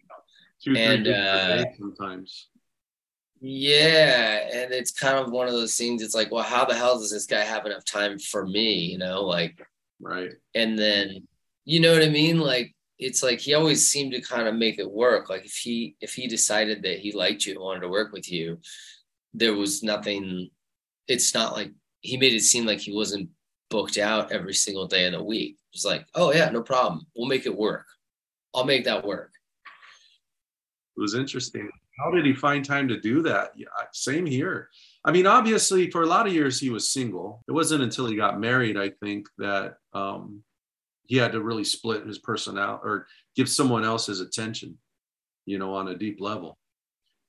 [0.60, 2.48] Two, and uh, sometimes.
[3.40, 6.02] Yeah, and it's kind of one of those things.
[6.02, 8.86] It's like, well, how the hell does this guy have enough time for me?
[8.86, 9.64] You know, like,
[10.00, 10.32] right.
[10.56, 11.28] And then,
[11.64, 12.40] you know what I mean?
[12.40, 15.28] Like, it's like he always seemed to kind of make it work.
[15.28, 18.30] Like if he if he decided that he liked you and wanted to work with
[18.30, 18.58] you,
[19.32, 20.50] there was nothing.
[21.08, 23.30] It's not like he made it seem like he wasn't
[23.70, 25.58] booked out every single day of the week.
[25.72, 27.06] It's like, oh yeah, no problem.
[27.16, 27.86] We'll make it work.
[28.54, 29.32] I'll make that work.
[30.96, 31.68] It was interesting.
[31.98, 33.52] How did he find time to do that?
[33.56, 34.68] Yeah, same here.
[35.04, 37.42] I mean, obviously, for a lot of years he was single.
[37.48, 40.42] It wasn't until he got married, I think, that um,
[41.06, 44.78] he had to really split his personality or give someone else his attention,
[45.46, 46.58] you know, on a deep level.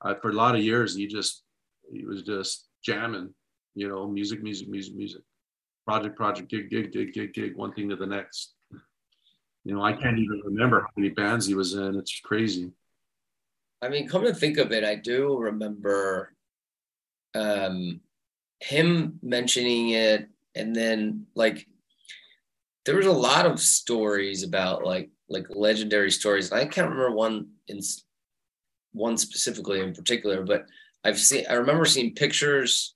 [0.02, 1.44] Uh, for a lot of years, he just
[1.92, 3.34] he was just jamming,
[3.76, 5.22] you know, music, music, music, music,
[5.86, 8.54] project, project, gig, gig, gig, gig, gig, one thing to the next.
[9.64, 11.96] You know, I can't even remember how many bands he was in.
[11.96, 12.72] It's crazy.
[13.82, 16.34] I mean, come to think of it, I do remember
[17.34, 18.00] um,
[18.60, 21.68] him mentioning it, and then like
[22.86, 26.52] there was a lot of stories about like like legendary stories.
[26.52, 27.80] I can't remember one in
[28.94, 30.66] one specifically in particular, but
[31.04, 32.96] I've seen I remember seeing pictures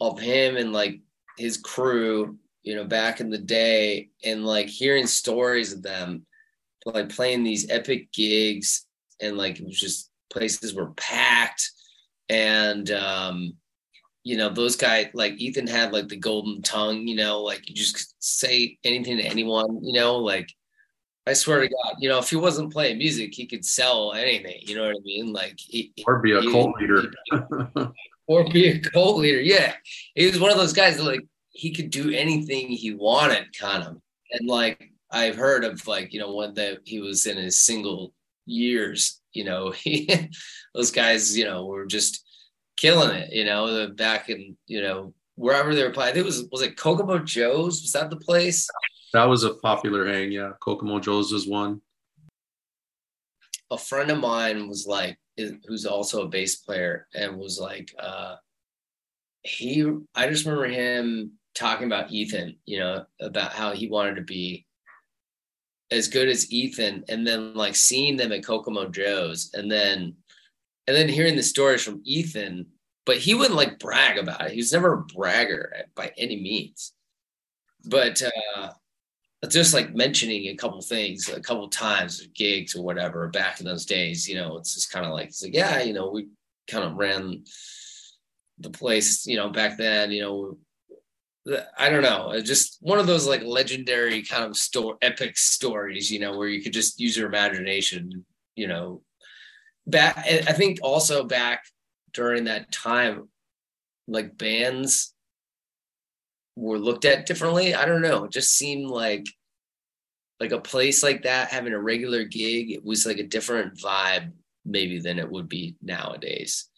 [0.00, 1.00] of him and like
[1.38, 6.26] his crew, you know, back in the day, and like hearing stories of them
[6.86, 8.86] like playing these epic gigs
[9.20, 11.70] and like it was just places were packed
[12.28, 13.54] and um
[14.22, 17.74] you know, those guys like Ethan had like the golden tongue, you know, like you
[17.74, 20.50] just say anything to anyone, you know, like
[21.26, 24.58] I swear to God, you know, if he wasn't playing music, he could sell anything,
[24.62, 25.32] you know what I mean?
[25.32, 27.12] Like, he, or be a he, cult leader,
[28.26, 29.40] or be a cult leader.
[29.40, 29.74] Yeah,
[30.14, 33.84] he was one of those guys that like he could do anything he wanted, kind
[33.84, 33.98] of.
[34.32, 38.12] And like I've heard of like you know when that he was in his single
[38.46, 40.30] years, you know, he
[40.74, 42.24] those guys, you know, were just
[42.80, 46.10] killing it, you know, The back in, you know, wherever they were playing.
[46.10, 47.82] I think it was, was it Kokomo Joe's?
[47.82, 48.68] Was that the place?
[49.12, 50.32] That was a popular hang.
[50.32, 50.52] Yeah.
[50.60, 51.80] Kokomo Joe's was one.
[53.70, 55.18] A friend of mine was like,
[55.66, 58.36] who's also a bass player and was like, uh,
[59.42, 64.22] he, I just remember him talking about Ethan, you know, about how he wanted to
[64.22, 64.66] be
[65.90, 70.14] as good as Ethan and then like seeing them at Kokomo Joe's and then
[70.90, 72.66] and then hearing the stories from Ethan,
[73.06, 74.50] but he wouldn't like brag about it.
[74.50, 76.94] He was never a bragger by any means.
[77.84, 78.70] But uh,
[79.48, 83.86] just like mentioning a couple things, a couple times, gigs or whatever, back in those
[83.86, 86.26] days, you know, it's just kind of like, it's like, yeah, you know, we
[86.66, 87.44] kind of ran
[88.58, 90.58] the place, you know, back then, you know,
[91.78, 96.18] I don't know, just one of those like legendary kind of store epic stories, you
[96.18, 98.24] know, where you could just use your imagination,
[98.56, 99.02] you know,
[99.86, 101.64] back i think also back
[102.12, 103.28] during that time
[104.06, 105.14] like bands
[106.56, 107.74] were looked at differently.
[107.74, 108.24] I don't know.
[108.24, 109.26] It just seemed like
[110.38, 114.32] like a place like that having a regular gig it was like a different vibe
[114.64, 116.70] maybe than it would be nowadays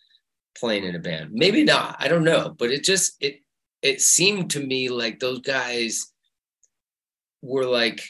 [0.58, 1.30] playing in a band.
[1.32, 1.94] Maybe not.
[2.00, 2.54] I don't know.
[2.56, 3.40] But it just it
[3.82, 6.12] it seemed to me like those guys
[7.40, 8.02] were like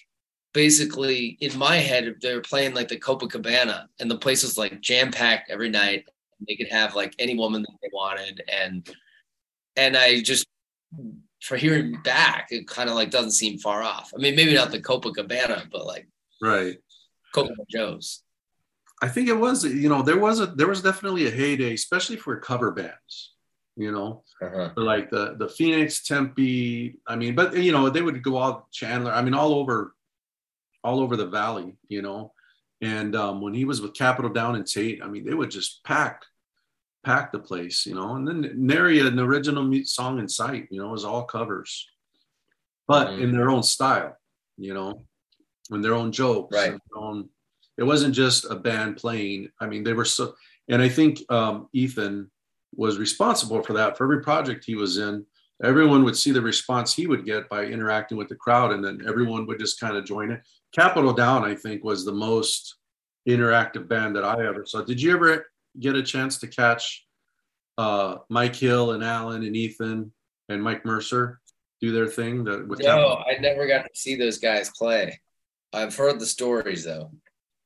[0.52, 4.80] basically in my head they were playing like the Copacabana and the place was like
[4.80, 6.04] jam packed every night.
[6.46, 8.88] They could have like any woman that they wanted and
[9.76, 10.46] and I just
[11.42, 14.12] for hearing back, it kind of like doesn't seem far off.
[14.14, 16.08] I mean, maybe not the Copacabana, but like
[16.40, 16.76] right,
[17.34, 18.22] Copa Joe's.
[19.02, 22.16] I think it was, you know, there was a there was definitely a heyday, especially
[22.16, 23.34] for cover bands,
[23.76, 24.70] you know, uh-huh.
[24.76, 26.98] like the the Phoenix, Tempe.
[27.08, 29.10] I mean, but you know, they would go out Chandler.
[29.10, 29.94] I mean, all over,
[30.84, 32.32] all over the valley, you know.
[32.80, 35.84] And um, when he was with Capitol Down and Tate, I mean, they would just
[35.84, 36.22] pack
[37.04, 38.14] pack the place, you know.
[38.14, 41.88] And then nary an original song in sight, you know, it was all covers,
[42.86, 43.22] but mm-hmm.
[43.22, 44.16] in their own style,
[44.56, 45.04] you know,
[45.70, 46.78] in their own jokes, right?
[46.94, 47.28] Own,
[47.78, 49.48] it wasn't just a band playing.
[49.60, 50.34] I mean, they were so,
[50.68, 52.30] and I think um, Ethan
[52.74, 53.96] was responsible for that.
[53.96, 55.26] For every project he was in,
[55.62, 59.02] everyone would see the response he would get by interacting with the crowd, and then
[59.06, 60.42] everyone would just kind of join it.
[60.72, 62.76] Capitol Down, I think, was the most
[63.28, 64.82] interactive band that I ever saw.
[64.82, 65.46] Did you ever
[65.78, 67.06] get a chance to catch
[67.78, 70.12] uh, Mike Hill and Alan and Ethan
[70.48, 71.40] and Mike Mercer
[71.80, 72.44] do their thing?
[72.44, 75.20] The, with no, I never got to see those guys play.
[75.72, 77.10] I've heard the stories though,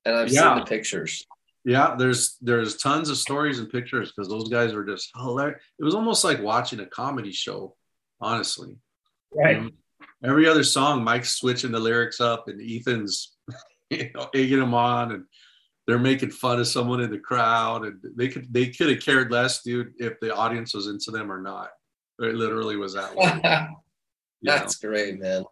[0.05, 0.55] and I've yeah.
[0.55, 1.27] seen the pictures.
[1.65, 5.61] Yeah, there's there's tons of stories and pictures because those guys were just hilarious.
[5.79, 7.75] It was almost like watching a comedy show,
[8.21, 8.77] honestly.
[9.35, 9.59] Right.
[9.59, 9.73] Um,
[10.25, 13.37] every other song, Mike's switching the lyrics up, and Ethan's
[13.91, 15.25] you know egging them on, and
[15.87, 19.31] they're making fun of someone in the crowd and they could they could have cared
[19.31, 21.71] less dude if the audience was into them or not.
[22.19, 23.41] It literally was that way.
[24.43, 24.89] That's know?
[24.89, 25.45] great man.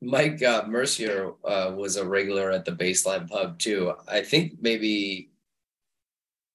[0.00, 3.94] Mike uh, mercier uh, was a regular at the baseline pub too.
[4.06, 5.30] I think maybe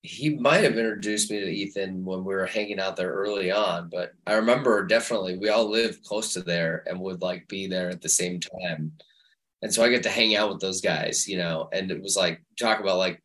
[0.04, 3.90] he might have introduced me to ethan when we were hanging out there early on
[3.90, 7.90] but i remember definitely we all lived close to there and would like be there
[7.90, 8.92] at the same time
[9.64, 12.18] and so I get to hang out with those guys, you know, and it was
[12.18, 13.24] like talk about like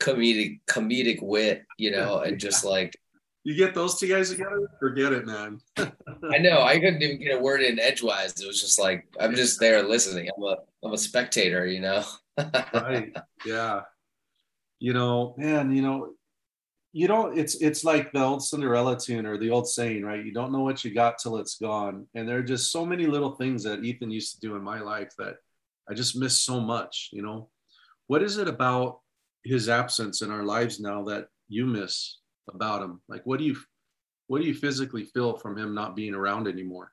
[0.00, 2.96] comedic comedic wit, you know, and just like
[3.42, 5.58] you get those two guys together, forget it, man.
[5.76, 8.40] I know I couldn't even get a word in edgewise.
[8.40, 10.30] It was just like I'm just there listening.
[10.36, 12.04] I'm a I'm a spectator, you know.
[12.72, 13.12] right.
[13.44, 13.80] Yeah.
[14.82, 16.14] You know, man, you know,
[16.92, 20.24] you don't it's it's like the old Cinderella tune or the old saying, right?
[20.24, 22.08] You don't know what you got till it's gone.
[22.16, 24.80] And there are just so many little things that Ethan used to do in my
[24.80, 25.36] life that
[25.88, 27.48] I just miss so much, you know.
[28.08, 28.98] What is it about
[29.44, 32.18] his absence in our lives now that you miss
[32.52, 33.00] about him?
[33.08, 33.56] Like what do you
[34.26, 36.90] what do you physically feel from him not being around anymore?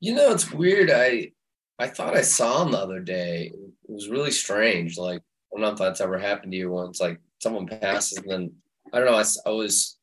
[0.00, 0.90] You know, it's weird.
[0.90, 1.30] I
[1.78, 3.52] I thought I saw him the other day.
[3.54, 4.98] It was really strange.
[4.98, 5.22] Like
[5.56, 7.00] I don't know if that's ever happened to you once.
[7.00, 8.52] Like someone passes and then
[8.92, 9.16] I don't know.
[9.16, 9.98] I, I was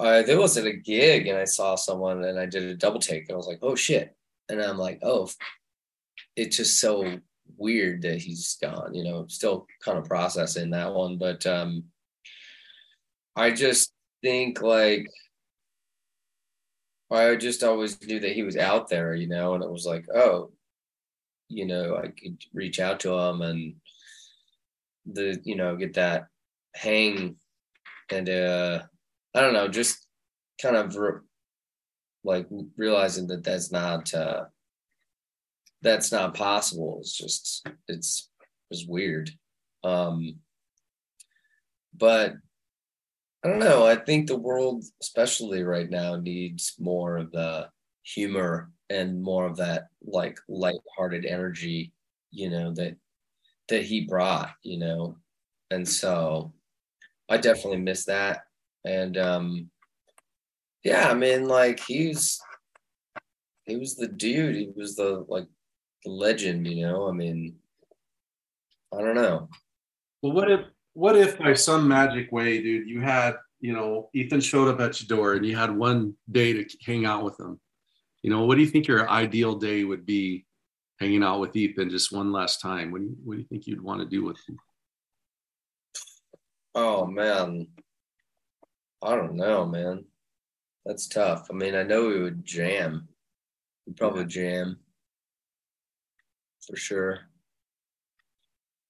[0.00, 3.00] I there was at a gig and I saw someone and I did a double
[3.00, 4.16] take and I was like, oh shit
[4.48, 5.28] and I'm like, oh,
[6.36, 7.18] it's just so
[7.56, 8.94] weird that he's gone.
[8.94, 11.84] You know, still kind of processing that one, but um,
[13.36, 13.92] I just
[14.22, 15.06] think like
[17.10, 20.06] I just always knew that he was out there, you know, and it was like,
[20.14, 20.50] oh,
[21.48, 23.74] you know, I could reach out to him and
[25.12, 26.26] the, you know, get that
[26.74, 27.36] hang
[28.10, 28.82] and uh
[29.34, 30.06] I don't know, just
[30.60, 30.96] kind of
[32.24, 34.44] like realizing that that's not uh
[35.82, 36.98] that's not possible.
[37.00, 38.30] It's just it's
[38.70, 39.30] it's weird.
[39.84, 40.36] Um
[41.96, 42.34] but
[43.44, 43.86] i don't know.
[43.86, 47.68] I think the world especially right now needs more of the
[48.02, 51.92] humor and more of that like light-hearted energy
[52.30, 52.96] you know that
[53.68, 55.16] that he brought you know
[55.70, 56.52] and so
[57.28, 58.44] i definitely miss that
[58.84, 59.70] and um
[60.84, 62.40] yeah, I mean, like he's
[63.66, 64.56] he was the dude.
[64.56, 65.46] He was the like
[66.04, 67.08] the legend, you know.
[67.08, 67.56] I mean,
[68.96, 69.48] I don't know.
[70.22, 70.60] Well, what if
[70.94, 75.00] what if by some magic way, dude, you had you know Ethan showed up at
[75.00, 77.60] your door and you had one day to hang out with him.
[78.22, 80.46] You know, what do you think your ideal day would be?
[81.00, 82.90] Hanging out with Ethan just one last time.
[82.90, 84.58] What do you, what do you think you'd want to do with him?
[86.74, 87.68] Oh man,
[89.02, 90.04] I don't know, man.
[90.84, 91.48] That's tough.
[91.50, 93.08] I mean, I know we would jam.
[93.86, 94.78] We'd probably jam
[96.66, 97.20] for sure.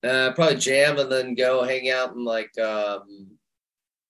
[0.04, 3.38] Uh, probably jam and then go hang out and like um,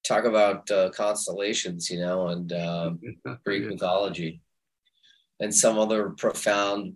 [0.07, 2.91] talk about uh, constellations, you know, and uh,
[3.45, 4.43] Greek mythology
[5.41, 6.95] and some other profound,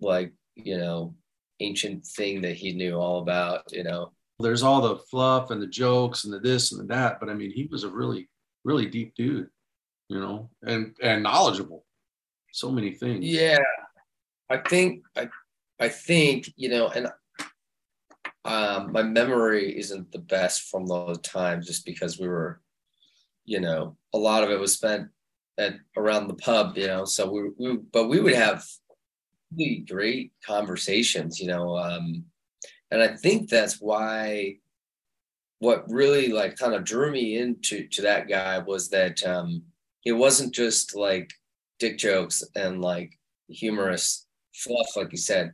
[0.00, 1.14] like, you know,
[1.60, 4.12] ancient thing that he knew all about, you know.
[4.40, 7.34] There's all the fluff and the jokes and the this and the that, but I
[7.34, 8.28] mean, he was a really,
[8.64, 9.48] really deep dude
[10.08, 11.84] you know, and and knowledgeable.
[12.52, 13.24] So many things.
[13.24, 13.58] Yeah,
[14.50, 15.28] I think I
[15.80, 17.08] I think you know, and
[18.44, 22.60] um, my memory isn't the best from those times, just because we were,
[23.44, 25.08] you know, a lot of it was spent
[25.58, 27.04] at around the pub, you know.
[27.04, 28.64] So we, we but we would have
[29.56, 31.76] really great conversations, you know.
[31.76, 32.24] Um,
[32.90, 34.58] and I think that's why
[35.58, 39.62] what really like kind of drew me into to that guy was that um,
[40.04, 41.32] it wasn't just like
[41.78, 45.52] dick jokes and like humorous fluff, like you said.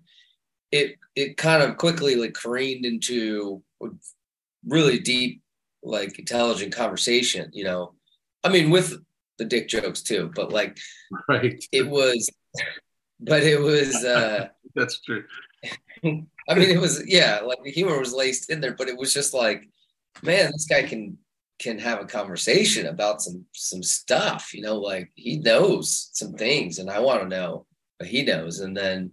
[0.72, 3.62] It it kind of quickly like careened into
[4.66, 5.42] really deep,
[5.82, 7.50] like intelligent conversation.
[7.52, 7.94] You know,
[8.44, 8.94] I mean, with
[9.38, 10.78] the dick jokes too, but like,
[11.28, 11.62] right?
[11.72, 12.28] It was,
[13.20, 14.04] but it was.
[14.04, 15.24] uh That's true.
[16.04, 19.12] I mean, it was yeah, like the humor was laced in there, but it was
[19.12, 19.68] just like,
[20.22, 21.18] man, this guy can
[21.58, 26.78] can have a conversation about some some stuff, you know, like he knows some things,
[26.78, 27.66] and I want to know,
[27.98, 29.10] but he knows, and then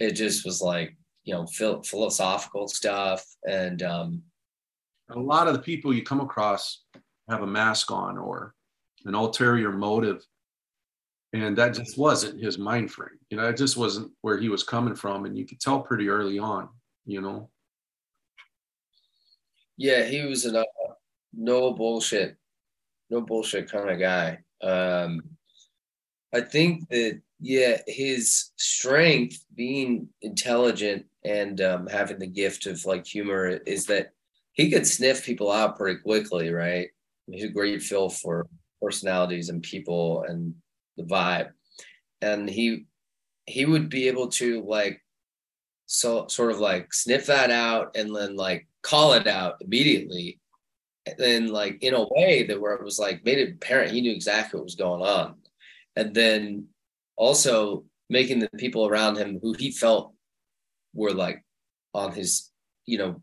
[0.00, 4.22] it just was like you know philosophical stuff, and um,
[5.10, 6.84] a lot of the people you come across
[7.28, 8.54] have a mask on or
[9.04, 10.24] an ulterior motive
[11.34, 13.18] and that just wasn't his mind frame.
[13.28, 15.24] You know it just wasn't where he was coming from.
[15.24, 16.68] And you could tell pretty early on
[17.06, 17.50] you know?
[19.76, 20.64] Yeah he was a
[21.32, 22.36] no bullshit
[23.10, 24.38] no bullshit kind of guy.
[24.62, 25.22] Um
[26.32, 33.06] i think that yeah his strength being intelligent and um, having the gift of like
[33.06, 34.12] humor is that
[34.52, 36.88] he could sniff people out pretty quickly right?
[37.26, 38.46] He's a great feel for
[38.80, 40.54] personalities and people and
[40.96, 41.50] the vibe.
[42.20, 42.86] And he
[43.46, 45.02] he would be able to like
[45.86, 50.40] so sort of like sniff that out and then like call it out immediately.
[51.06, 54.00] And then like in a way that where it was like made it apparent he
[54.00, 55.34] knew exactly what was going on.
[55.96, 56.68] And then
[57.16, 60.14] also making the people around him who he felt
[60.94, 61.44] were like
[61.92, 62.50] on his
[62.86, 63.22] you know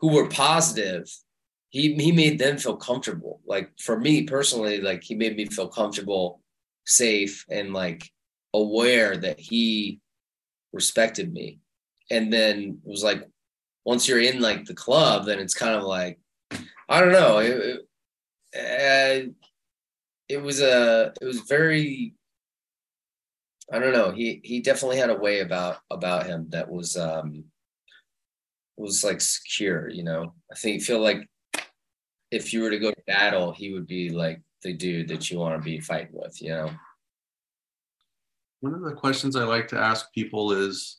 [0.00, 1.10] who were positive
[1.70, 3.40] he he made them feel comfortable.
[3.46, 6.40] Like for me personally like he made me feel comfortable
[6.88, 8.10] safe and like
[8.54, 10.00] aware that he
[10.72, 11.60] respected me.
[12.10, 13.28] And then it was like
[13.84, 16.18] once you're in like the club then it's kind of like
[16.88, 17.38] i don't know.
[17.38, 17.80] It,
[18.52, 19.30] it, uh,
[20.28, 22.14] it was a it was very
[23.72, 24.10] i don't know.
[24.10, 27.44] He he definitely had a way about about him that was um
[28.76, 30.34] was like secure you know?
[30.52, 31.26] I think feel like
[32.30, 35.38] if you were to go to battle he would be like the dude that you
[35.38, 36.70] want to be fighting with you know
[38.60, 40.98] one of the questions I like to ask people is,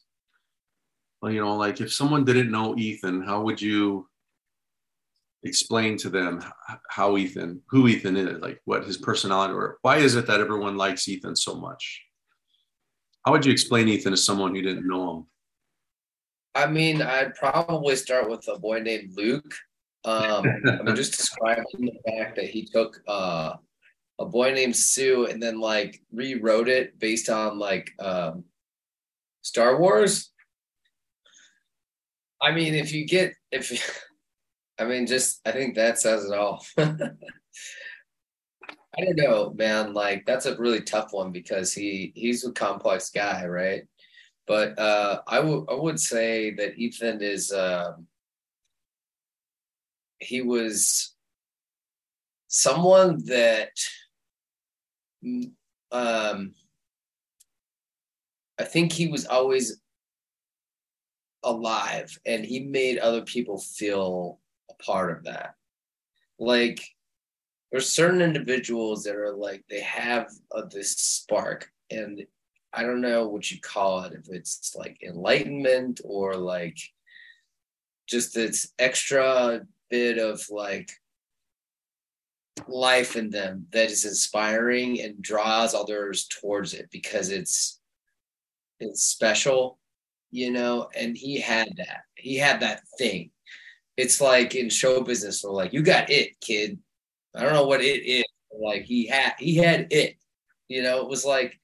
[1.21, 4.07] well, you know, like if someone didn't know Ethan, how would you
[5.43, 6.41] explain to them
[6.89, 10.77] how Ethan, who Ethan is, like what his personality, or why is it that everyone
[10.77, 12.01] likes Ethan so much?
[13.25, 15.25] How would you explain Ethan to someone who didn't know him?
[16.55, 19.53] I mean, I'd probably start with a boy named Luke.
[20.05, 23.53] Um, I mean, just describing the fact that he took uh,
[24.19, 28.43] a boy named Sue and then like rewrote it based on like um,
[29.41, 30.31] Star Wars.
[32.41, 33.71] I mean, if you get if
[34.79, 36.65] I mean, just I think that says it all.
[36.77, 39.93] I don't know, man.
[39.93, 43.83] Like that's a really tough one because he he's a complex guy, right?
[44.47, 47.93] But uh, I would I would say that Ethan is uh,
[50.19, 51.15] he was
[52.47, 53.71] someone that
[55.91, 56.53] um,
[58.59, 59.79] I think he was always
[61.43, 64.39] alive and he made other people feel
[64.69, 65.55] a part of that.
[66.37, 66.81] Like
[67.71, 72.25] there's certain individuals that are like they have uh, this spark and
[72.73, 76.77] I don't know what you call it if it's like enlightenment or like
[78.07, 80.91] just this extra bit of like
[82.67, 87.79] life in them that is inspiring and draws others towards it because it's
[88.79, 89.79] it's special
[90.31, 90.89] you know?
[90.95, 92.01] And he had that.
[92.15, 93.31] He had that thing.
[93.97, 96.79] It's like in show business or like you got it kid.
[97.35, 100.15] I don't know what it is like he had he had it.
[100.67, 101.59] You know it was like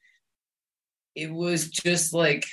[1.14, 2.46] it was just like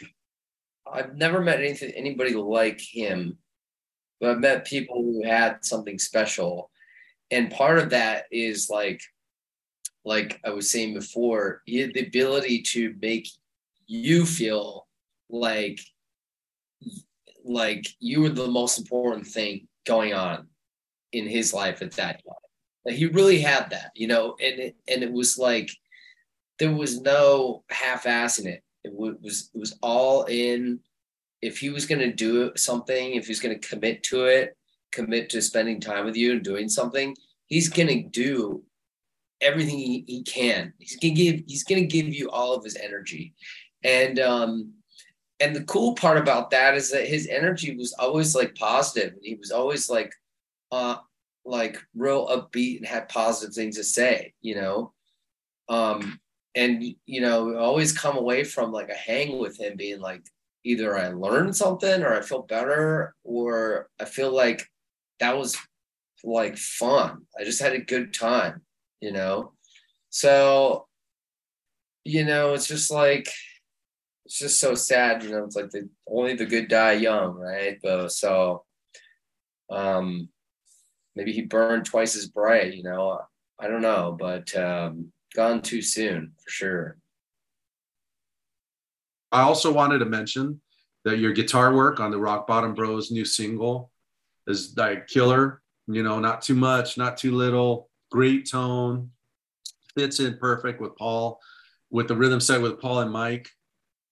[0.90, 3.38] i've never met anything anybody like him
[4.22, 6.70] but i've met people who had something special.
[7.32, 9.00] And part of that is like
[10.04, 13.28] like i was saying before the ability to make
[13.86, 14.86] you feel
[15.28, 15.80] like
[17.44, 20.46] like you were the most important thing going on
[21.10, 22.34] in his life at that time.
[22.84, 25.70] Like he really had that you know and it, and it was like
[26.60, 28.62] there was no half-assing it.
[28.84, 30.80] It was it was all in
[31.42, 34.56] if he was going to do something if he's going to commit to it
[34.92, 37.16] commit to spending time with you and doing something,
[37.46, 38.62] he's going to do
[39.40, 40.72] everything he, he can.
[40.78, 43.34] He's gonna give he's gonna give you all of his energy.
[43.82, 44.72] And um
[45.40, 49.14] and the cool part about that is that his energy was always like positive.
[49.20, 50.12] He was always like
[50.70, 50.98] uh
[51.44, 54.92] like real upbeat and had positive things to say, you know.
[55.68, 56.20] Um
[56.54, 60.22] and you know, always come away from like a hang with him being like
[60.64, 64.68] either I learned something or I feel better or I feel like
[65.20, 65.56] that was
[66.24, 67.22] like fun.
[67.38, 68.62] I just had a good time,
[69.00, 69.52] you know?
[70.10, 70.86] So,
[72.04, 73.28] you know, it's just like,
[74.24, 77.78] it's just so sad, you know, it's like the only the good die young, right?
[77.82, 78.64] But so,
[79.70, 80.28] um,
[81.16, 83.20] maybe he burned twice as bright, you know,
[83.58, 86.96] I don't know, but, um, gone too soon for sure.
[89.32, 90.60] I also wanted to mention
[91.04, 93.90] that your guitar work on the Rock Bottom Bros new single
[94.46, 95.62] is like killer.
[95.88, 97.88] You know, not too much, not too little.
[98.10, 99.10] Great tone,
[99.96, 101.40] fits in perfect with Paul,
[101.90, 103.48] with the rhythm set with Paul and Mike.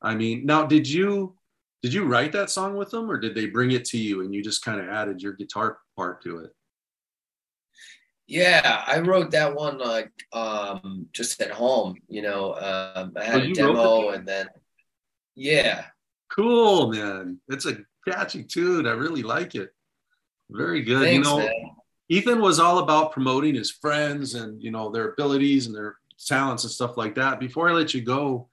[0.02, 1.36] I mean, now did you
[1.82, 4.34] did you write that song with them, or did they bring it to you and
[4.34, 6.50] you just kind of added your guitar part to it?
[8.26, 11.96] Yeah, I wrote that one like um, just at home.
[12.08, 14.46] You know, um, I had oh, a demo and then
[15.34, 15.84] yeah.
[16.30, 17.38] Cool, man.
[17.48, 17.78] It's a
[18.08, 18.86] catchy tune.
[18.86, 19.70] I really like it.
[20.50, 21.02] Very good.
[21.02, 21.70] Thanks, you know, man.
[22.08, 26.64] Ethan was all about promoting his friends and you know their abilities and their talents
[26.64, 27.40] and stuff like that.
[27.40, 28.48] Before I let you go,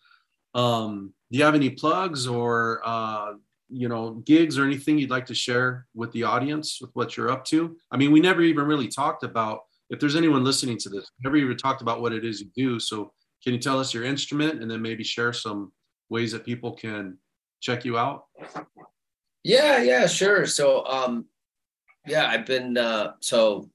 [0.53, 3.33] um, do you have any plugs or uh,
[3.69, 7.31] you know gigs or anything you'd like to share with the audience with what you're
[7.31, 7.75] up to?
[7.91, 9.61] I mean, we never even really talked about.
[9.89, 12.79] If there's anyone listening to this, never even talked about what it is you do.
[12.79, 13.13] So,
[13.43, 15.71] can you tell us your instrument and then maybe share some
[16.09, 17.17] ways that people can
[17.59, 18.25] check you out?
[19.43, 20.45] Yeah, yeah, sure.
[20.45, 21.25] So, um,
[22.05, 23.69] yeah, I've been uh, so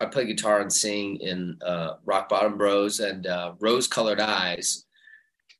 [0.00, 4.84] I play guitar and sing in uh, Rock Bottom Bros and uh, Rose Colored Eyes,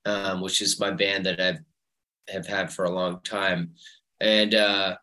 [0.04, 1.60] um, which is my band that I've
[2.28, 3.70] have had for a long time,
[4.20, 4.96] and uh,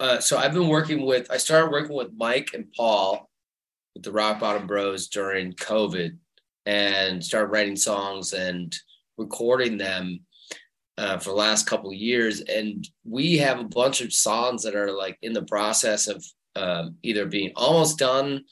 [0.00, 1.30] uh, so I've been working with.
[1.30, 3.28] I started working with Mike and Paul
[3.94, 6.16] with the Rock Bottom Bros during COVID,
[6.64, 8.74] and started writing songs and
[9.16, 10.20] recording them
[10.98, 14.74] uh, for the last couple of years, and we have a bunch of songs that
[14.74, 18.44] are like in the process of um, either being almost done,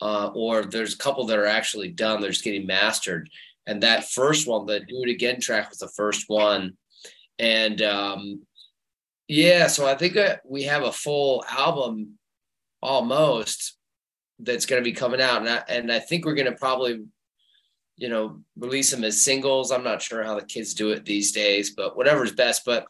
[0.00, 2.20] uh, or there's a couple that are actually done.
[2.20, 3.28] They're just getting mastered.
[3.66, 6.76] And that first one, the "Do It Again" track, was the first one,
[7.38, 8.42] and um,
[9.28, 12.18] yeah, so I think we have a full album
[12.82, 13.76] almost
[14.38, 17.04] that's going to be coming out, and I, and I think we're going to probably
[17.96, 19.70] you know, release them as singles.
[19.70, 22.64] I'm not sure how the kids do it these days, but whatever's best.
[22.64, 22.86] But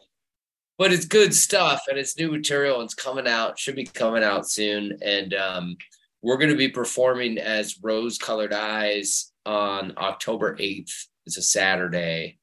[0.77, 4.23] but it's good stuff and it's new material and it's coming out, should be coming
[4.23, 4.97] out soon.
[5.03, 5.77] And um,
[6.21, 11.05] we're going to be performing as Rose Colored Eyes on October 8th.
[11.25, 12.39] It's a Saturday.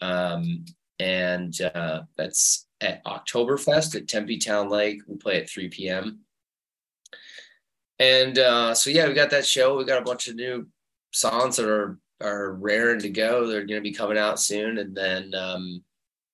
[0.00, 0.64] Um,
[0.98, 5.02] and uh, that's at Oktoberfest at Tempe Town Lake.
[5.06, 6.20] We play at 3 p.m.
[7.98, 9.76] And uh, so, yeah, we got that show.
[9.76, 10.66] We got a bunch of new
[11.12, 13.46] songs that are are raring to go.
[13.46, 15.82] They're going to be coming out soon, and then um,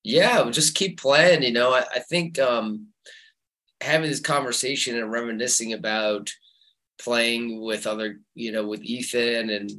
[0.03, 1.43] yeah, we'll just keep playing.
[1.43, 2.89] You know, I, I think um,
[3.81, 6.31] having this conversation and reminiscing about
[6.99, 9.71] playing with other, you know, with Ethan and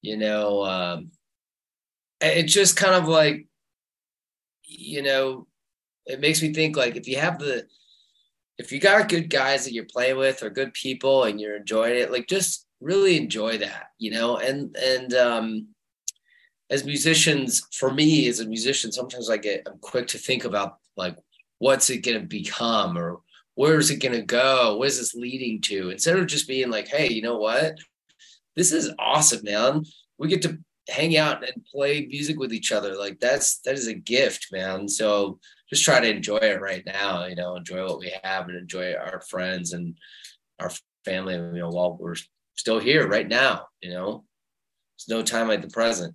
[0.00, 1.10] you know, um,
[2.20, 3.46] it just kind of like,
[4.64, 5.46] you know,
[6.06, 7.66] it makes me think like if you have the
[8.58, 11.96] if you got good guys that you're playing with or good people and you're enjoying
[11.96, 15.68] it, like just really enjoy that, you know, and and um,
[16.70, 20.76] as musicians, for me as a musician, sometimes I get I'm quick to think about
[20.96, 21.16] like
[21.58, 23.20] what's it going to become or
[23.54, 24.76] where is it going to go?
[24.76, 25.90] What is this leading to?
[25.90, 27.76] Instead of just being like, hey, you know what?
[28.54, 29.84] This is awesome, man.
[30.18, 30.58] We get to
[30.88, 32.96] hang out and play music with each other.
[32.96, 34.88] Like that's that is a gift, man.
[34.88, 38.56] So just try to enjoy it right now, you know, enjoy what we have and
[38.56, 39.96] enjoy our friends and
[40.58, 40.70] our
[41.04, 42.14] family, you know, while we're
[42.58, 44.24] still here right now, you know.
[44.98, 46.14] There's no time like the present.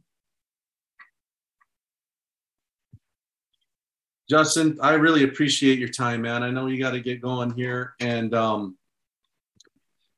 [4.29, 6.43] Justin, I really appreciate your time, man.
[6.43, 7.93] I know you got to get going here.
[7.99, 8.77] And um,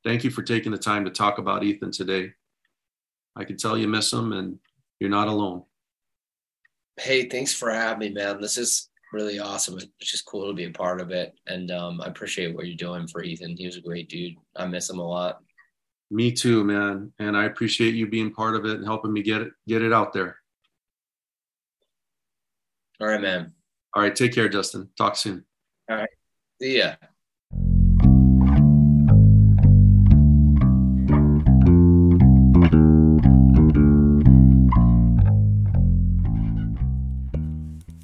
[0.04, 2.32] thank you for taking the time to talk about Ethan today.
[3.36, 4.58] I can tell you miss him and
[5.00, 5.64] you're not alone.
[6.98, 8.42] Hey, thanks for having me, man.
[8.42, 9.78] This is really awesome.
[9.78, 11.38] It's just cool to be a part of it.
[11.46, 13.58] And um, I appreciate what you're doing for Ethan.
[13.58, 14.36] He was a great dude.
[14.56, 15.42] I miss him a lot.
[16.12, 17.12] Me too, man.
[17.20, 19.92] And I appreciate you being part of it and helping me get it get it
[19.92, 20.38] out there.
[23.02, 23.54] All right, man.
[23.94, 24.90] All right, take care, Justin.
[24.98, 25.44] Talk soon.
[25.90, 26.10] All right.
[26.62, 26.96] See ya.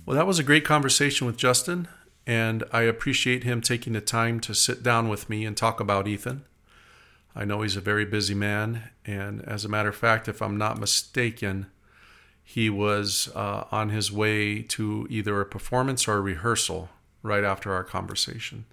[0.05, 1.87] Well, that was a great conversation with Justin,
[2.27, 6.05] and I appreciate him taking the time to sit down with me and talk about
[6.05, 6.43] Ethan.
[7.35, 10.57] I know he's a very busy man, and as a matter of fact, if I'm
[10.57, 11.67] not mistaken,
[12.43, 16.89] he was uh, on his way to either a performance or a rehearsal
[17.23, 18.65] right after our conversation.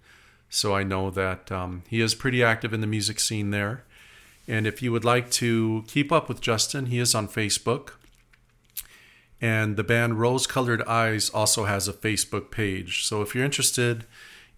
[0.50, 3.84] So I know that um, he is pretty active in the music scene there.
[4.48, 7.90] And if you would like to keep up with Justin, he is on Facebook.
[9.40, 13.04] And the band Rose Colored Eyes also has a Facebook page.
[13.04, 14.04] So if you're interested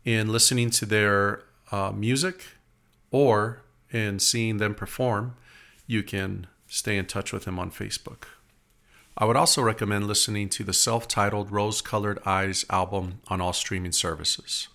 [0.05, 2.45] in listening to their uh, music
[3.11, 5.37] or in seeing them perform,
[5.87, 8.25] you can stay in touch with him on Facebook.
[9.19, 13.53] I would also recommend listening to the self titled Rose Colored Eyes album on all
[13.53, 14.69] streaming services.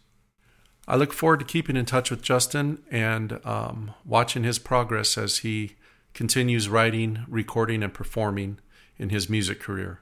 [0.87, 5.39] I look forward to keeping in touch with Justin and um, watching his progress as
[5.39, 5.75] he
[6.13, 8.59] continues writing, recording, and performing
[8.97, 9.99] in his music career.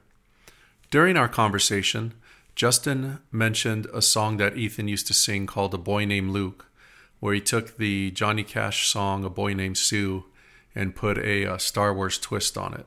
[0.90, 2.12] During our conversation,
[2.54, 6.66] Justin mentioned a song that Ethan used to sing called A Boy Named Luke,
[7.20, 10.24] where he took the Johnny Cash song A Boy Named Sue
[10.74, 12.86] and put a, a Star Wars twist on it.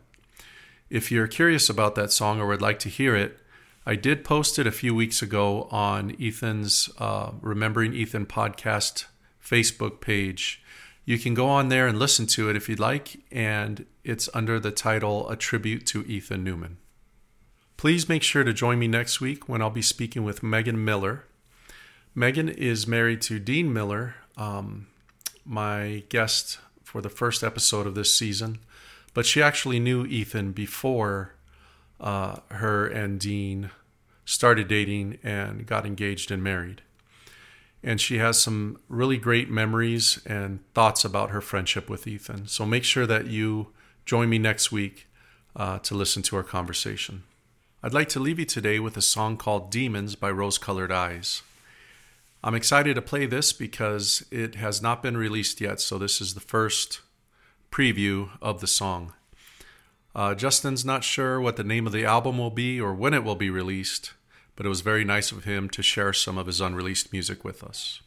[0.89, 3.39] If you're curious about that song or would like to hear it,
[3.86, 9.05] I did post it a few weeks ago on Ethan's uh, Remembering Ethan podcast
[9.41, 10.61] Facebook page.
[11.05, 14.59] You can go on there and listen to it if you'd like, and it's under
[14.59, 16.78] the title A Tribute to Ethan Newman.
[17.78, 21.23] Please make sure to join me next week when I'll be speaking with Megan Miller.
[22.18, 24.88] Megan is married to Dean Miller, um,
[25.45, 28.59] my guest for the first episode of this season
[29.18, 31.34] but she actually knew Ethan before
[31.99, 33.72] uh, her and Dean
[34.26, 36.84] started dating and got engaged and married.
[37.82, 42.45] And she has some really great memories and thoughts about her friendship with Ethan.
[42.45, 43.70] So make sure that you
[44.05, 45.07] join me next week
[45.55, 47.24] uh, to listen to our conversation.
[47.82, 51.41] I'd like to leave you today with a song called Demons by Rose Colored Eyes.
[52.47, 56.33] I'm excited to play this because it has not been released yet, so this is
[56.33, 57.01] the first
[57.73, 59.11] preview of the song.
[60.15, 63.25] Uh, Justin's not sure what the name of the album will be or when it
[63.25, 64.13] will be released,
[64.55, 67.65] but it was very nice of him to share some of his unreleased music with
[67.65, 67.99] us.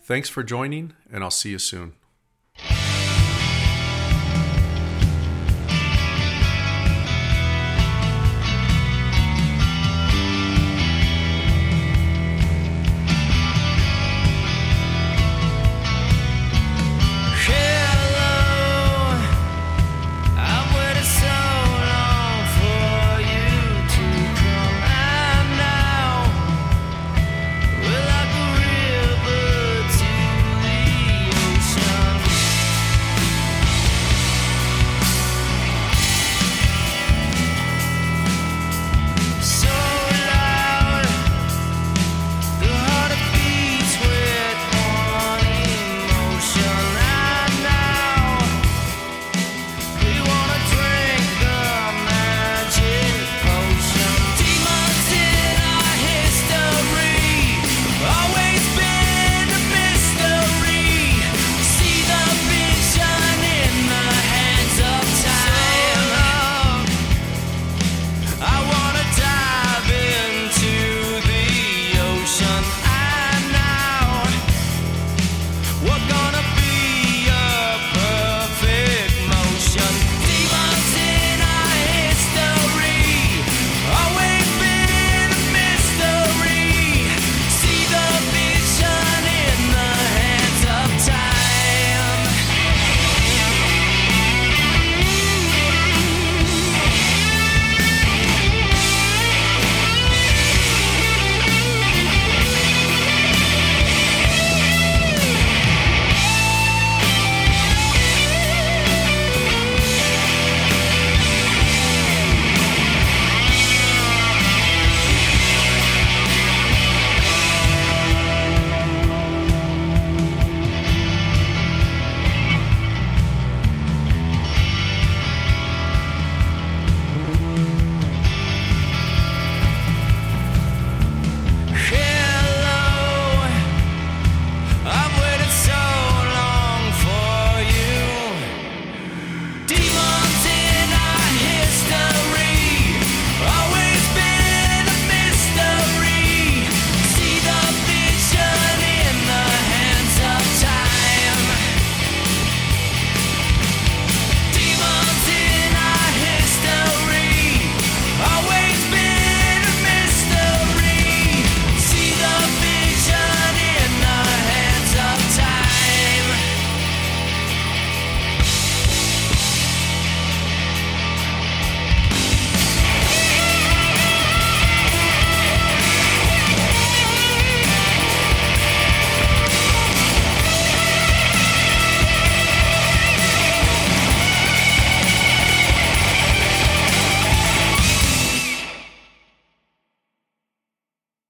[0.00, 1.92] Thanks for joining, and I'll see you soon.